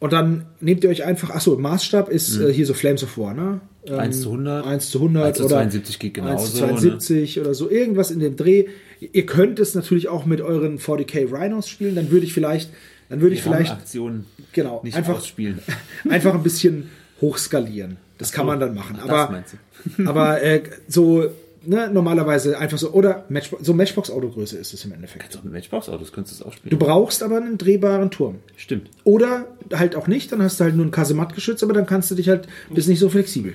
[0.00, 3.34] Und dann nehmt ihr euch einfach, achso, Maßstab ist äh, hier so Flames of War,
[3.34, 3.60] ne?
[3.86, 4.66] 1 zu 100.
[4.66, 8.10] 1 zu 100 1 zu oder 72 geht 1 genauso, zu 72 oder so, irgendwas
[8.10, 8.66] in dem Dreh.
[9.00, 12.70] Ihr könnt es natürlich auch mit euren 40k Rhinos spielen, dann würde ich vielleicht,
[13.10, 15.60] dann würde ich vielleicht, Aktionen genau, nicht einfach, ausspielen.
[16.08, 16.90] einfach ein bisschen
[17.20, 17.98] hochskalieren.
[18.16, 18.98] Das kann man dann machen.
[19.00, 19.54] Aber meinst
[19.96, 20.04] du.
[20.08, 21.26] aber äh, so,
[21.64, 25.34] ne, normalerweise einfach so, oder Match, so Matchbox-Autogröße ist es im Endeffekt.
[25.34, 26.70] Doch mit Matchbox-Autos könntest du es auch spielen.
[26.70, 28.36] Du brauchst aber einen drehbaren Turm.
[28.56, 28.90] Stimmt.
[29.04, 32.14] Oder halt auch nicht, dann hast du halt nur ein Kasemattgeschütz, aber dann kannst du
[32.14, 33.54] dich halt, bist nicht so flexibel.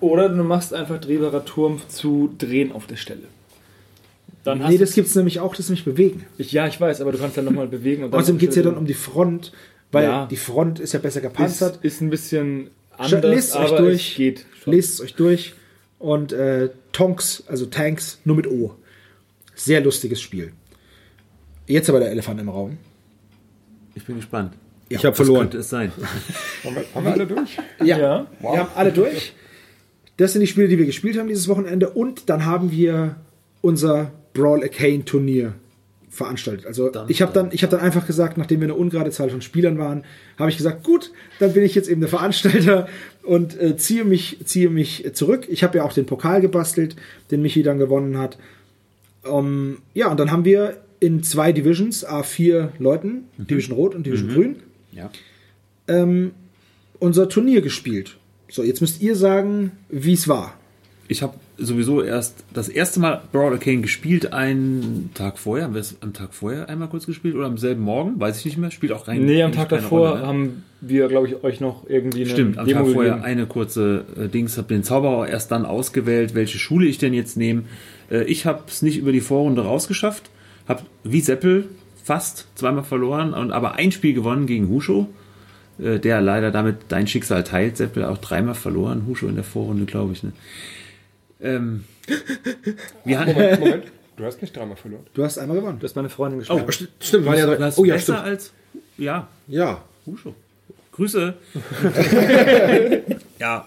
[0.00, 3.22] Oder du machst einfach drehbarer Turm zu drehen auf der Stelle.
[4.44, 6.24] Dann hast Nee, das gibt's nämlich auch, das nämlich bewegen.
[6.38, 8.04] ich, ja, ich weiß, aber du kannst dann nochmal bewegen.
[8.04, 9.52] Und dann Außerdem geht's ja dann um die Front,
[9.92, 10.26] weil Ja.
[10.26, 11.80] die Front ist ja besser ist, gepanzert.
[11.82, 14.10] ist ein bisschen anders, Lest es euch aber durch.
[14.10, 14.46] es geht.
[14.64, 14.72] schon.
[14.72, 15.54] Lest es euch durch.
[16.00, 18.74] Und äh, Tonks, also Tanks, nur mit O.
[19.54, 20.52] Sehr lustiges Spiel.
[21.66, 22.78] Jetzt aber der Elefant im Raum.
[23.94, 24.54] Ich bin gespannt.
[24.88, 25.42] Ich habe verloren.
[25.42, 25.92] könnte es sein?
[26.64, 27.58] Haben, wir, haben wir alle durch?
[27.84, 28.26] Ja, Ja.
[28.40, 29.34] wir haben alle durch.
[30.16, 31.90] Das sind die Spiele, die wir gespielt haben dieses Wochenende.
[31.90, 33.16] Und dann haben wir
[33.60, 35.54] unser Brawl Arcane Turnier
[36.10, 36.66] veranstaltet.
[36.66, 39.30] Also Dann- ich habe dann, ich habe dann einfach gesagt, nachdem wir eine ungerade Zahl
[39.30, 40.04] von Spielern waren,
[40.38, 42.88] habe ich gesagt, gut, dann bin ich jetzt eben der Veranstalter
[43.22, 45.46] und äh, ziehe mich, ziehe mich zurück.
[45.48, 46.96] Ich habe ja auch den Pokal gebastelt,
[47.30, 48.38] den Michi dann gewonnen hat.
[49.22, 54.30] Um, ja, und dann haben wir in zwei Divisions, A4 Leuten, Division Rot und Division
[54.32, 54.56] Grün,
[54.92, 55.10] Ja.
[55.88, 56.32] ähm,
[56.98, 58.16] unser Turnier gespielt.
[58.50, 60.54] So, jetzt müsst ihr sagen, wie es war.
[61.08, 65.66] ich habe sowieso erst das erste Mal Brawl Arcane gespielt, einen Tag vorher.
[65.66, 68.18] Haben wir es am Tag vorher einmal kurz gespielt oder am selben Morgen?
[68.18, 68.70] Weiß ich nicht mehr.
[68.70, 69.24] Spielt auch rein.
[69.24, 70.26] Nee, am Tag davor Rolle, ne?
[70.26, 73.26] haben wir, glaube ich, euch noch irgendwie eine Stimmt, am Demo Tag vorher gegeben.
[73.26, 77.36] eine kurze äh, Dings, habe den Zauberer erst dann ausgewählt, welche Schule ich denn jetzt
[77.36, 77.64] nehme.
[78.10, 80.30] Äh, ich habe es nicht über die Vorrunde rausgeschafft,
[80.66, 81.68] habe wie Seppel
[82.02, 85.08] fast zweimal verloren, und aber ein Spiel gewonnen gegen Husho,
[85.78, 87.76] äh, der leider damit dein Schicksal teilt.
[87.76, 90.22] Seppel auch dreimal verloren, Husho in der Vorrunde, glaube ich.
[90.22, 90.32] Ne?
[91.42, 91.84] Ähm,
[93.04, 93.84] wir hatten, Moment, Moment.
[94.16, 95.06] Du hast nicht dreimal verloren.
[95.14, 95.78] Du hast einmal gewonnen.
[95.78, 96.90] Du hast meine Freundin Oh, gespielt.
[97.00, 97.72] st- stimmt, waren ja du drei.
[97.76, 98.28] Oh ja, besser stimmt.
[98.28, 98.52] als
[98.98, 99.80] ja, Ja.
[100.04, 100.34] Husho.
[100.92, 101.32] Grüße.
[103.38, 103.66] ja.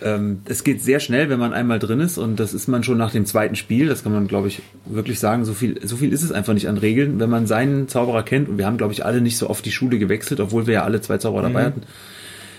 [0.00, 2.98] Ähm, es geht sehr schnell, wenn man einmal drin ist und das ist man schon
[2.98, 3.88] nach dem zweiten Spiel.
[3.88, 5.44] Das kann man, glaube ich, wirklich sagen.
[5.44, 8.48] So viel, so viel ist es einfach nicht an Regeln, wenn man seinen Zauberer kennt.
[8.48, 10.84] Und wir haben, glaube ich, alle nicht so oft die Schule gewechselt, obwohl wir ja
[10.84, 11.82] alle zwei Zauberer dabei hatten.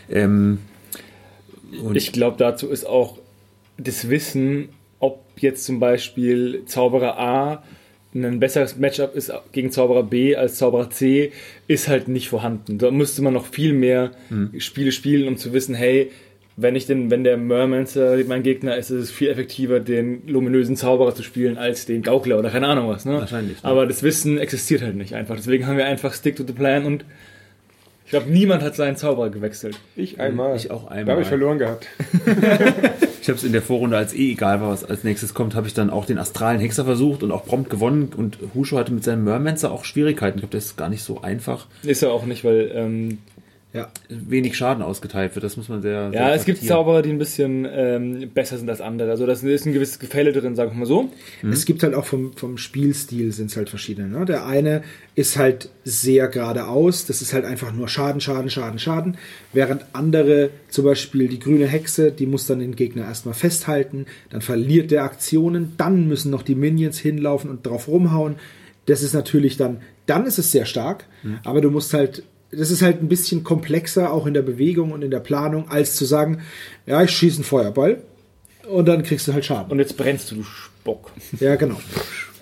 [0.10, 0.58] Ähm,
[1.82, 3.20] und Ich glaube, dazu ist auch
[3.80, 4.70] das Wissen,
[5.00, 7.64] ob jetzt zum Beispiel Zauberer A
[8.14, 11.32] ein besseres Matchup ist gegen Zauberer B als Zauberer C,
[11.68, 12.80] ist halt nicht vorhanden.
[12.80, 14.12] Da müsste man noch viel mehr
[14.58, 16.12] Spiele spielen, um zu wissen, hey,
[16.62, 20.76] wenn ich den, wenn der Mermancer mein Gegner ist, ist es viel effektiver, den luminösen
[20.76, 23.06] Zauberer zu spielen, als den Gaukler oder keine Ahnung was.
[23.06, 23.14] Ne?
[23.14, 23.70] Wahrscheinlich, ne?
[23.70, 25.38] Aber das Wissen existiert halt nicht einfach.
[25.38, 27.06] Deswegen haben wir einfach Stick to the Plan und
[28.10, 29.80] ich glaube, niemand hat seinen Zauberer gewechselt.
[29.96, 30.56] Ich einmal.
[30.56, 31.22] Ich auch Da habe einmal.
[31.22, 31.86] ich verloren gehabt.
[33.22, 35.68] Ich habe es in der Vorrunde, als eh egal war, was als nächstes kommt, habe
[35.68, 38.12] ich dann auch den astralen Hexer versucht und auch prompt gewonnen.
[38.16, 40.38] Und Husho hatte mit seinem Mermancer auch Schwierigkeiten.
[40.40, 41.68] Ich glaube, das ist gar nicht so einfach.
[41.84, 43.20] Ist ja auch nicht, weil ähm,
[43.72, 43.92] Ja.
[44.10, 45.44] Wenig Schaden ausgeteilt wird.
[45.44, 46.10] Das muss man sehr.
[46.10, 46.64] sehr Ja, es gibt.
[46.64, 49.12] Zauberer, die ein bisschen ähm, besser sind als andere.
[49.12, 51.12] Also da ist ein gewisses Gefälle drin, sagen wir mal so.
[51.52, 54.08] Es gibt halt auch vom, vom Spielstil sind es halt verschiedene.
[54.08, 54.26] Ne?
[54.26, 54.82] Der eine
[55.14, 59.18] ist halt sehr geradeaus, das ist halt einfach nur Schaden, Schaden, Schaden, Schaden.
[59.54, 64.42] Während andere, zum Beispiel die grüne Hexe, die muss dann den Gegner erstmal festhalten, dann
[64.42, 68.38] verliert der Aktionen, dann müssen noch die Minions hinlaufen und drauf rumhauen.
[68.88, 71.06] Das ist natürlich dann, dann ist es sehr stark,
[71.44, 75.02] aber du musst halt, das ist halt ein bisschen komplexer, auch in der Bewegung und
[75.02, 76.42] in der Planung, als zu sagen,
[76.86, 78.02] ja, ich schieße einen Feuerball
[78.68, 79.72] und dann kriegst du halt Schaden.
[79.72, 81.12] Und jetzt brennst du, du Spock.
[81.40, 81.80] Ja, genau.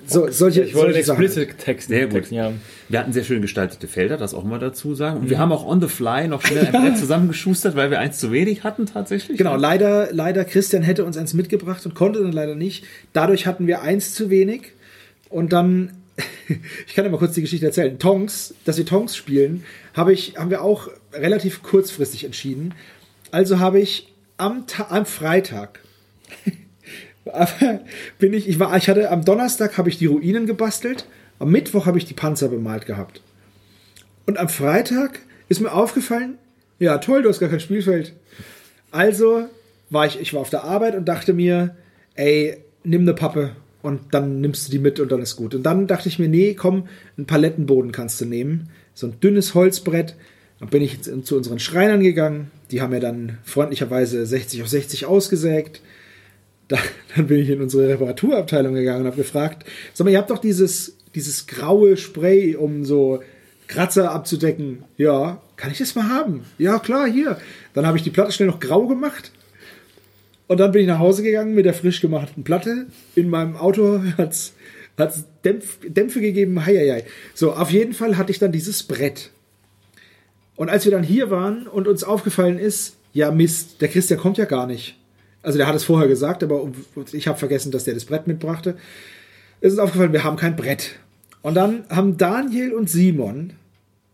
[0.09, 1.23] So, solche, Ich wollte solche Sachen.
[1.25, 1.91] explicit Texten.
[1.93, 2.31] Sehr gut.
[2.31, 2.53] Ja.
[2.87, 5.19] Wir hatten sehr schön gestaltete Felder, das auch mal dazu sagen.
[5.19, 8.17] Und wir haben auch on the fly noch schnell ein Brett zusammengeschustert, weil wir eins
[8.17, 9.37] zu wenig hatten tatsächlich.
[9.37, 12.85] Genau, leider, leider, Christian hätte uns eins mitgebracht und konnte dann leider nicht.
[13.11, 14.71] Dadurch hatten wir eins zu wenig.
[15.29, 15.91] Und dann,
[16.87, 17.99] ich kann ja mal kurz die Geschichte erzählen.
[17.99, 19.63] Tonks, dass wir Tonks spielen,
[19.93, 22.73] habe ich, haben wir auch relativ kurzfristig entschieden.
[23.31, 25.79] Also habe ich am, am Freitag
[28.19, 31.05] bin ich, ich war, ich hatte am Donnerstag habe ich die Ruinen gebastelt,
[31.39, 33.21] am Mittwoch habe ich die Panzer bemalt gehabt.
[34.25, 36.37] Und am Freitag ist mir aufgefallen,
[36.79, 38.13] ja toll, du hast gar kein Spielfeld.
[38.91, 39.45] Also
[39.89, 41.75] war ich, ich war auf der Arbeit und dachte mir,
[42.15, 45.55] ey, nimm eine Pappe und dann nimmst du die mit und dann ist gut.
[45.55, 48.69] Und dann dachte ich mir, nee, komm, einen Palettenboden kannst du nehmen.
[48.93, 50.15] So ein dünnes Holzbrett.
[50.59, 52.51] Dann bin ich zu unseren Schreinern gegangen.
[52.71, 55.81] Die haben mir dann freundlicherweise 60 auf 60 ausgesägt.
[56.67, 56.77] Da,
[57.15, 60.39] dann bin ich in unsere Reparaturabteilung gegangen und habe gefragt, sag mal, ihr habt doch
[60.39, 63.21] dieses, dieses graue Spray, um so
[63.67, 64.83] Kratzer abzudecken.
[64.97, 66.45] Ja, kann ich das mal haben?
[66.57, 67.39] Ja, klar, hier.
[67.73, 69.31] Dann habe ich die Platte schnell noch grau gemacht.
[70.47, 72.87] Und dann bin ich nach Hause gegangen mit der frisch gemachten Platte.
[73.15, 74.53] In meinem Auto hat es
[75.43, 76.65] Dämpf, Dämpfe gegeben.
[76.65, 77.03] Hei, hei, hei.
[77.33, 79.31] So, auf jeden Fall hatte ich dann dieses Brett.
[80.55, 84.37] Und als wir dann hier waren und uns aufgefallen ist, ja Mist, der Christian kommt
[84.37, 84.97] ja gar nicht.
[85.43, 86.71] Also der hat es vorher gesagt, aber
[87.11, 88.77] ich habe vergessen, dass der das Brett mitbrachte.
[89.61, 90.99] Es ist aufgefallen, wir haben kein Brett.
[91.41, 93.53] Und dann haben Daniel und Simon,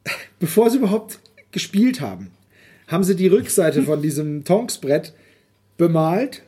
[0.40, 1.20] bevor sie überhaupt
[1.52, 2.32] gespielt haben,
[2.88, 5.14] haben sie die Rückseite von diesem Tonks-Brett
[5.78, 6.44] bemalt.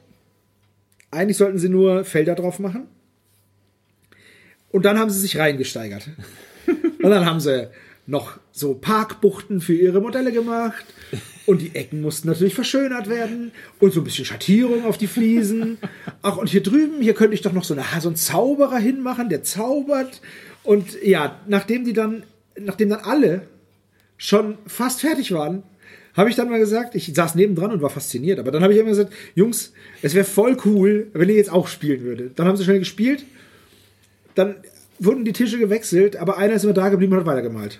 [1.11, 2.87] Eigentlich sollten sie nur Felder drauf machen.
[4.71, 6.09] Und dann haben sie sich reingesteigert.
[6.67, 7.69] Und dann haben sie
[8.07, 10.85] noch so Parkbuchten für ihre Modelle gemacht.
[11.45, 13.51] Und die Ecken mussten natürlich verschönert werden.
[13.79, 15.77] Und so ein bisschen Schattierung auf die Fliesen.
[16.21, 19.29] Ach, und hier drüben, hier könnte ich doch noch so, eine, so einen Zauberer hinmachen,
[19.29, 20.21] der zaubert.
[20.63, 22.23] Und ja, nachdem die dann,
[22.59, 23.47] nachdem dann alle
[24.17, 25.63] schon fast fertig waren,
[26.15, 28.79] habe ich dann mal gesagt, ich saß nebendran und war fasziniert, aber dann habe ich
[28.79, 32.39] immer gesagt, Jungs, es wäre voll cool, wenn ihr jetzt auch spielen würdet.
[32.39, 33.25] Dann haben sie schnell gespielt,
[34.35, 34.55] dann
[34.99, 37.79] wurden die Tische gewechselt, aber einer ist immer da geblieben und hat weitergemalt.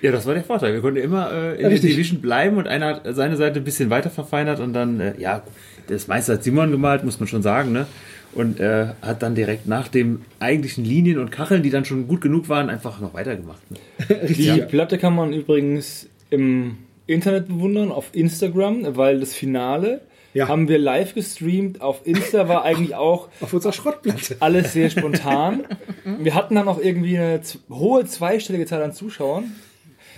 [0.00, 0.72] Ja, das war der Vorteil.
[0.72, 1.78] Wir konnten immer äh, in Ja, der.
[1.78, 5.44] Division bleiben und einer hat seine Seite ein bisschen weiter verfeinert und dann, äh, ja,
[5.86, 7.86] das meiste hat Simon gemalt, muss man schon sagen, ne?
[8.34, 12.22] Und äh, hat dann direkt nach dem eigentlichen Linien und Kacheln, die dann schon gut
[12.22, 13.60] genug waren, einfach noch weitergemacht.
[13.70, 13.76] Ne?
[14.28, 16.78] Die Platte kann man übrigens im
[17.12, 20.00] Internet bewundern, auf Instagram, weil das Finale
[20.34, 20.48] Ja.
[20.48, 21.80] haben wir live gestreamt.
[21.80, 24.36] Auf Insta war eigentlich auch Auf unserer Schrottplatte.
[24.40, 25.64] alles sehr spontan.
[26.04, 27.40] Wir hatten dann auch irgendwie eine
[27.70, 29.52] hohe zweistellige Zahl an Zuschauern.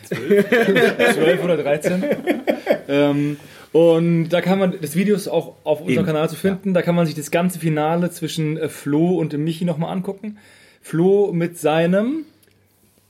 [0.05, 2.05] Zwölf oder 13.
[2.89, 3.37] ähm,
[3.73, 6.83] und da kann man, das Video ist auch auf unserem Eben, Kanal zu finden, da
[6.83, 10.39] kann man sich das ganze Finale zwischen äh, Flo und Michi nochmal angucken.
[10.81, 12.25] Flo mit seinem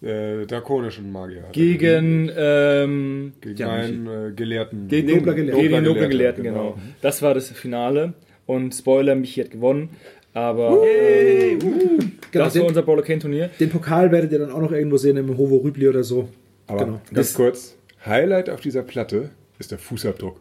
[0.04, 1.44] Äh, drakonischen Magier.
[1.52, 4.88] gegen, ähm, Gegen Ja, einen äh, Gelehrten.
[4.88, 5.62] gegen Nobler den, Gelehrten.
[5.62, 6.78] gegen den Nobler Nobler Gelehrten, Gelehrten, genau.
[7.00, 8.12] Das war das Finale.
[8.46, 9.88] Und Spoiler, Michi hat gewonnen.
[10.34, 13.50] Aber Genau, das war den, unser Kane Turnier.
[13.60, 16.28] den Pokal werdet ihr dann auch noch irgendwo sehen im Hovo Rübli oder so.
[16.66, 16.92] Aber Genau.
[17.12, 20.40] ganz Das- kurz, Highlight auf dieser Platte ist der Fußabdruck.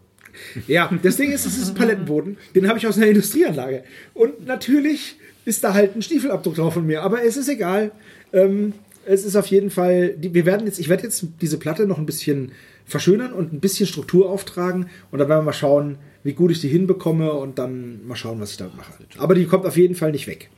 [0.67, 2.37] Ja, das Ding ist, es ist ein Palettenboden.
[2.55, 3.83] Den habe ich aus einer Industrieanlage.
[4.15, 7.03] Und natürlich ist da halt ein Stiefelabdruck drauf von mir.
[7.03, 7.91] Aber es ist egal.
[8.33, 8.73] Ähm,
[9.05, 10.15] es ist auf jeden Fall.
[10.17, 12.51] Wir werden jetzt, ich werde jetzt diese Platte noch ein bisschen
[12.85, 14.87] verschönern und ein bisschen Struktur auftragen.
[15.11, 18.39] Und dann werden wir mal schauen, wie gut ich die hinbekomme und dann mal schauen,
[18.39, 18.93] was ich damit mache.
[19.17, 20.49] Aber die kommt auf jeden Fall nicht weg.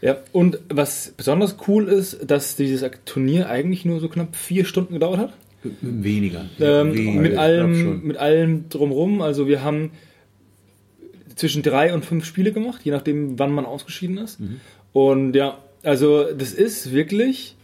[0.00, 4.92] Ja, und was besonders cool ist, dass dieses Turnier eigentlich nur so knapp vier Stunden
[4.92, 5.32] gedauert hat.
[5.80, 6.44] Weniger.
[6.60, 9.22] Ähm, Weniger, mit, allem, mit allem drumrum.
[9.22, 9.92] Also wir haben
[11.36, 14.40] zwischen drei und fünf Spiele gemacht, je nachdem, wann man ausgeschieden ist.
[14.40, 14.60] Mhm.
[14.92, 17.56] Und ja, also das ist wirklich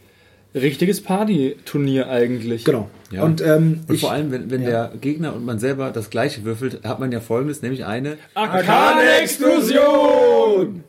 [0.55, 2.65] richtiges Party-Turnier eigentlich.
[2.65, 2.89] Genau.
[3.11, 3.23] Ja.
[3.23, 6.45] Und, ähm, Und ich, vor allem, wenn, wenn der Gegner und man selber das gleiche
[6.45, 10.85] würfelt, hat man ja folgendes, nämlich eine Arkane-Explosion!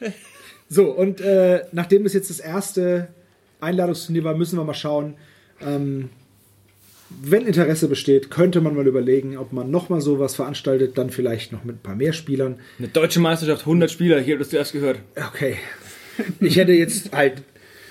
[0.68, 3.08] So, und äh, nachdem es jetzt das erste
[3.60, 5.16] Einladungsturnier war, müssen wir mal schauen.
[5.60, 6.08] Ähm,
[7.20, 11.64] wenn Interesse besteht, könnte man mal überlegen, ob man nochmal sowas veranstaltet, dann vielleicht noch
[11.64, 12.58] mit ein paar mehr Spielern.
[12.78, 15.00] Eine deutsche Meisterschaft, 100 Spieler, hier hattest du erst gehört.
[15.16, 15.58] Okay.
[16.40, 17.42] Ich hätte jetzt halt,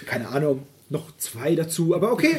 [0.06, 0.62] keine Ahnung,
[0.92, 2.36] noch zwei dazu, aber okay.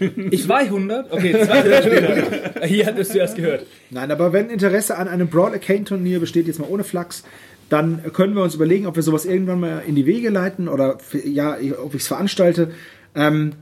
[0.30, 1.12] Ich 200?
[1.12, 1.84] Okay, 200
[2.54, 2.66] Spieler.
[2.66, 3.66] Hier hattest du erst gehört.
[3.90, 7.24] Nein, aber wenn Interesse an einem Brawl Arcane Turnier besteht, jetzt mal ohne Flachs,
[7.68, 10.98] dann können wir uns überlegen, ob wir sowas irgendwann mal in die Wege leiten oder
[11.24, 12.70] ja, ob ich es veranstalte.
[13.14, 13.54] Ähm,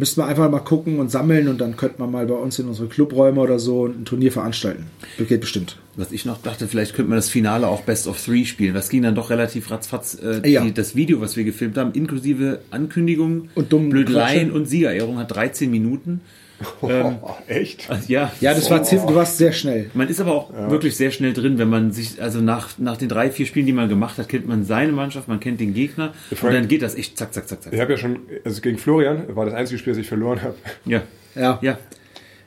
[0.00, 2.66] müssten wir einfach mal gucken und sammeln und dann könnte man mal bei uns in
[2.66, 4.86] unsere Clubräume oder so ein Turnier veranstalten.
[5.18, 5.76] Das geht bestimmt.
[5.96, 8.72] Was ich noch dachte, vielleicht könnte man das Finale auch Best of Three spielen.
[8.74, 10.16] Das ging dann doch relativ ratzfatz.
[10.20, 10.64] Äh, Ja.
[10.64, 14.52] die, das Video, was wir gefilmt haben, inklusive Ankündigung Und dummen Blödeleien Quatschen.
[14.52, 16.22] und Siegerehrung, hat 13 Minuten.
[16.82, 17.88] Ähm, Echt?
[17.90, 19.90] also, ja, Ja, das war ziemlich, du warst sehr schnell.
[19.94, 23.08] man ist aber auch wirklich sehr schnell drin, wenn man sich, also nach, nach den
[23.08, 26.12] drei, vier Spielen, die man gemacht hat, kennt man seine Mannschaft, man kennt den Gegner
[26.30, 27.72] und dann geht das echt zack, zack, zack, zack.
[27.72, 30.54] Ich habe ja schon, also gegen Florian war das einzige Spiel, das ich verloren habe.
[30.84, 31.02] Ja,
[31.34, 31.58] Ja.
[31.62, 31.78] ja.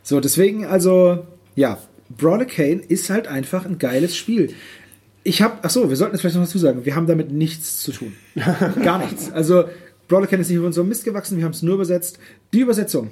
[0.03, 1.78] So, deswegen also, ja,
[2.09, 4.53] Brawler Kane ist halt einfach ein geiles Spiel.
[5.24, 7.78] Ich habe, ach so, wir sollten es vielleicht noch dazu sagen, wir haben damit nichts
[7.78, 8.14] zu tun.
[8.84, 9.32] Gar nichts.
[9.32, 9.66] Also,
[10.09, 12.20] Brawler Kane ist nicht über unserem Mist gewachsen, wir haben es nur übersetzt.
[12.53, 13.09] Die Übersetzung,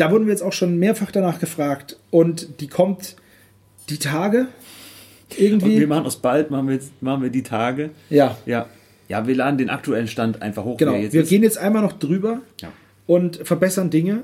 [0.00, 3.16] da wurden wir jetzt auch schon mehrfach danach gefragt und die kommt
[3.88, 5.86] die Tage Und wir irgendwie.
[5.86, 7.90] machen aus bald, machen wir, jetzt, machen wir die Tage.
[8.08, 8.66] Ja, Ja.
[9.08, 10.76] Ja, wir laden den aktuellen Stand einfach hoch.
[10.76, 10.92] genau.
[10.94, 12.68] Wir gehen jetzt einmal noch drüber Ja.
[13.08, 14.22] und verbessern Dinge.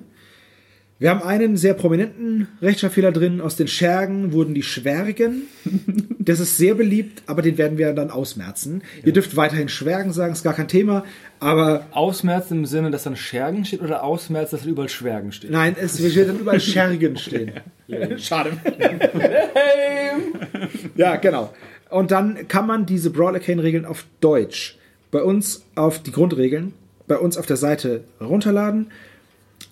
[1.00, 3.40] Wir haben einen sehr prominenten Rechtschreibfehler drin.
[3.40, 5.42] Aus den Schergen wurden die Schwärgen.
[6.26, 8.82] Das ist sehr beliebt, aber den werden wir dann ausmerzen.
[9.04, 11.04] Ihr dürft weiterhin Schwärgen sagen, ist gar kein Thema.
[11.38, 15.50] Aber Ausmerzen im Sinne, dass dann Schergen steht oder ausmerzen, dass dann überall Schwärgen steht?
[15.50, 17.52] nein, es wird dann überall Schergen stehen.
[18.18, 18.52] Schade.
[20.96, 21.54] ja, genau.
[21.90, 24.78] Und dann kann man diese Brawl Arcane Regeln auf Deutsch
[25.12, 26.74] bei uns auf die Grundregeln,
[27.06, 28.90] bei uns auf der Seite runterladen.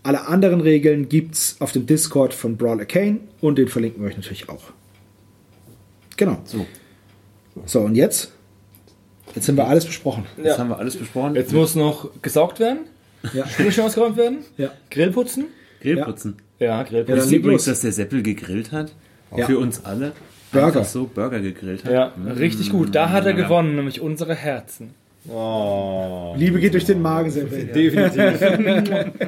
[0.04, 4.16] Alle anderen Regeln gibt's auf dem Discord von Brawl Arcane und den verlinken wir euch
[4.16, 4.72] natürlich auch.
[6.16, 6.38] Genau.
[6.44, 6.66] So,
[7.66, 8.32] So, und jetzt?
[9.34, 10.24] Jetzt haben wir alles besprochen.
[10.42, 11.34] jetzt haben wir alles besprochen.
[11.34, 12.80] Jetzt muss noch gesaugt werden,
[13.32, 13.46] Ja.
[13.46, 14.70] Spülmaschine ausgeräumt werden, Ja.
[14.90, 15.46] Grill putzen.
[15.80, 16.36] Grillputzen.
[16.58, 17.06] Ja, Ja, Grillputzen.
[17.08, 18.92] dann Wisst ihr leg übrigens, dass der Seppel gegrillt hat?
[19.36, 19.46] Ja.
[19.46, 20.12] Für uns alle.
[20.52, 20.66] Burger.
[20.68, 21.92] Einfach so Burger gegrillt hat.
[21.92, 22.94] Ja, richtig gut.
[22.94, 24.90] Da hat er gewonnen, nämlich unsere Herzen.
[26.36, 27.66] Liebe geht durch den Magen, sehr viel.
[27.66, 28.22] Definitiv.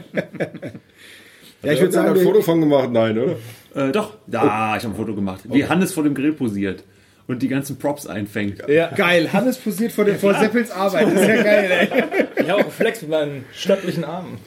[1.63, 2.91] Ja, ich würde sagen, ein Foto von gemacht?
[2.93, 3.37] Nein, oder?
[3.77, 5.43] Äh, doch, da, ich habe ein Foto gemacht.
[5.45, 6.83] Wie Hannes vor dem Grill posiert
[7.27, 8.63] und die ganzen Props einfängt.
[8.69, 9.33] Ja, geil.
[9.33, 11.07] Hannes posiert vor, der, vor Seppels Arbeit.
[11.07, 12.25] Das ist ja geil, ey.
[12.43, 14.39] ich habe auch Flex mit meinen stattlichen Armen.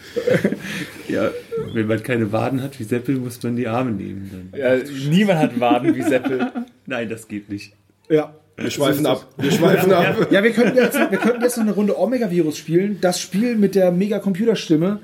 [1.07, 1.29] Ja,
[1.73, 4.49] wenn man keine Waden hat wie Seppel, muss man die Arme nehmen.
[4.51, 4.59] Dann.
[4.59, 4.75] Ja,
[5.09, 6.51] niemand hat Waden wie Seppel.
[6.87, 7.73] Nein, das geht nicht.
[8.09, 8.33] Ja.
[8.57, 9.27] Wir schweifen ab.
[9.37, 10.27] Wir schweifen ab.
[10.31, 12.97] Ja, wir könnten jetzt, wir könnten jetzt noch eine Runde Omega-Virus spielen.
[12.99, 14.99] Das Spiel mit der Mega-Computerstimme.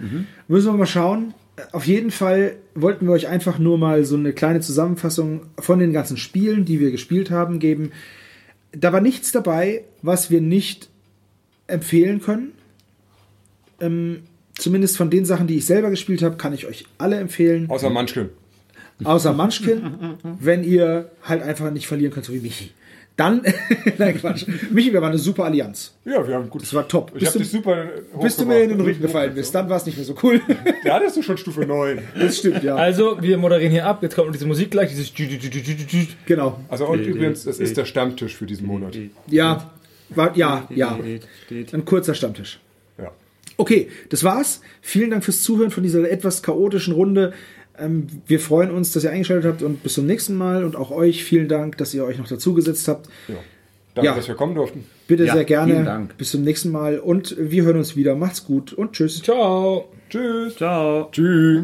[0.48, 1.34] Müssen wir mal schauen.
[1.72, 5.94] Auf jeden Fall wollten wir euch einfach nur mal so eine kleine Zusammenfassung von den
[5.94, 7.92] ganzen Spielen, die wir gespielt haben, geben.
[8.72, 10.90] Da war nichts dabei, was wir nicht
[11.68, 12.52] empfehlen können.
[13.80, 14.24] Ähm,
[14.58, 17.70] zumindest von den Sachen, die ich selber gespielt habe, kann ich euch alle empfehlen.
[17.70, 18.30] Außer Munchkin.
[19.04, 22.72] außer Munchkin, wenn ihr halt einfach nicht verlieren könnt, so wie Michi.
[23.18, 23.42] Dann,
[23.98, 25.94] nein Quatsch, Michi, wir waren eine super Allianz.
[26.04, 26.64] Ja, wir haben gut.
[26.64, 27.12] Das war top.
[27.14, 27.86] Ich Bis habe du- dich super
[28.22, 30.42] Bis du mir in den Rücken gefallen bist, dann war es nicht mehr so cool.
[30.84, 32.00] Da hattest du schon Stufe 9.
[32.20, 32.76] Das stimmt, ja.
[32.76, 34.04] Also, wir moderieren hier ab.
[34.04, 35.14] Jetzt kommt noch diese Musik gleich, dieses.
[36.26, 36.60] Genau.
[36.68, 38.98] Also und übrigens, es ist der Stammtisch für diesen Monat.
[39.28, 39.72] Ja,
[40.10, 41.00] war, ja, ja.
[41.72, 42.60] Ein kurzer Stammtisch.
[42.98, 43.12] Ja.
[43.58, 44.62] Okay, das war's.
[44.82, 47.34] Vielen Dank fürs Zuhören von dieser etwas chaotischen Runde.
[47.80, 50.64] Ähm, wir freuen uns, dass ihr eingeschaltet habt und bis zum nächsten Mal.
[50.64, 53.08] Und auch euch vielen Dank, dass ihr euch noch dazugesetzt habt.
[53.28, 53.36] ja.
[53.96, 54.16] Danke, Ja.
[54.16, 54.84] dass wir kommen durften.
[55.08, 55.72] Bitte Ja, sehr gerne.
[55.74, 56.18] vielen Dank.
[56.18, 58.14] Bis zum nächsten Mal und wir hören uns wieder.
[58.16, 59.22] Macht's gut und tschüss.
[59.24, 59.88] Ciao.
[60.10, 60.56] Tschüss.
[60.58, 61.08] Ciao.
[61.14, 61.64] Tschüss.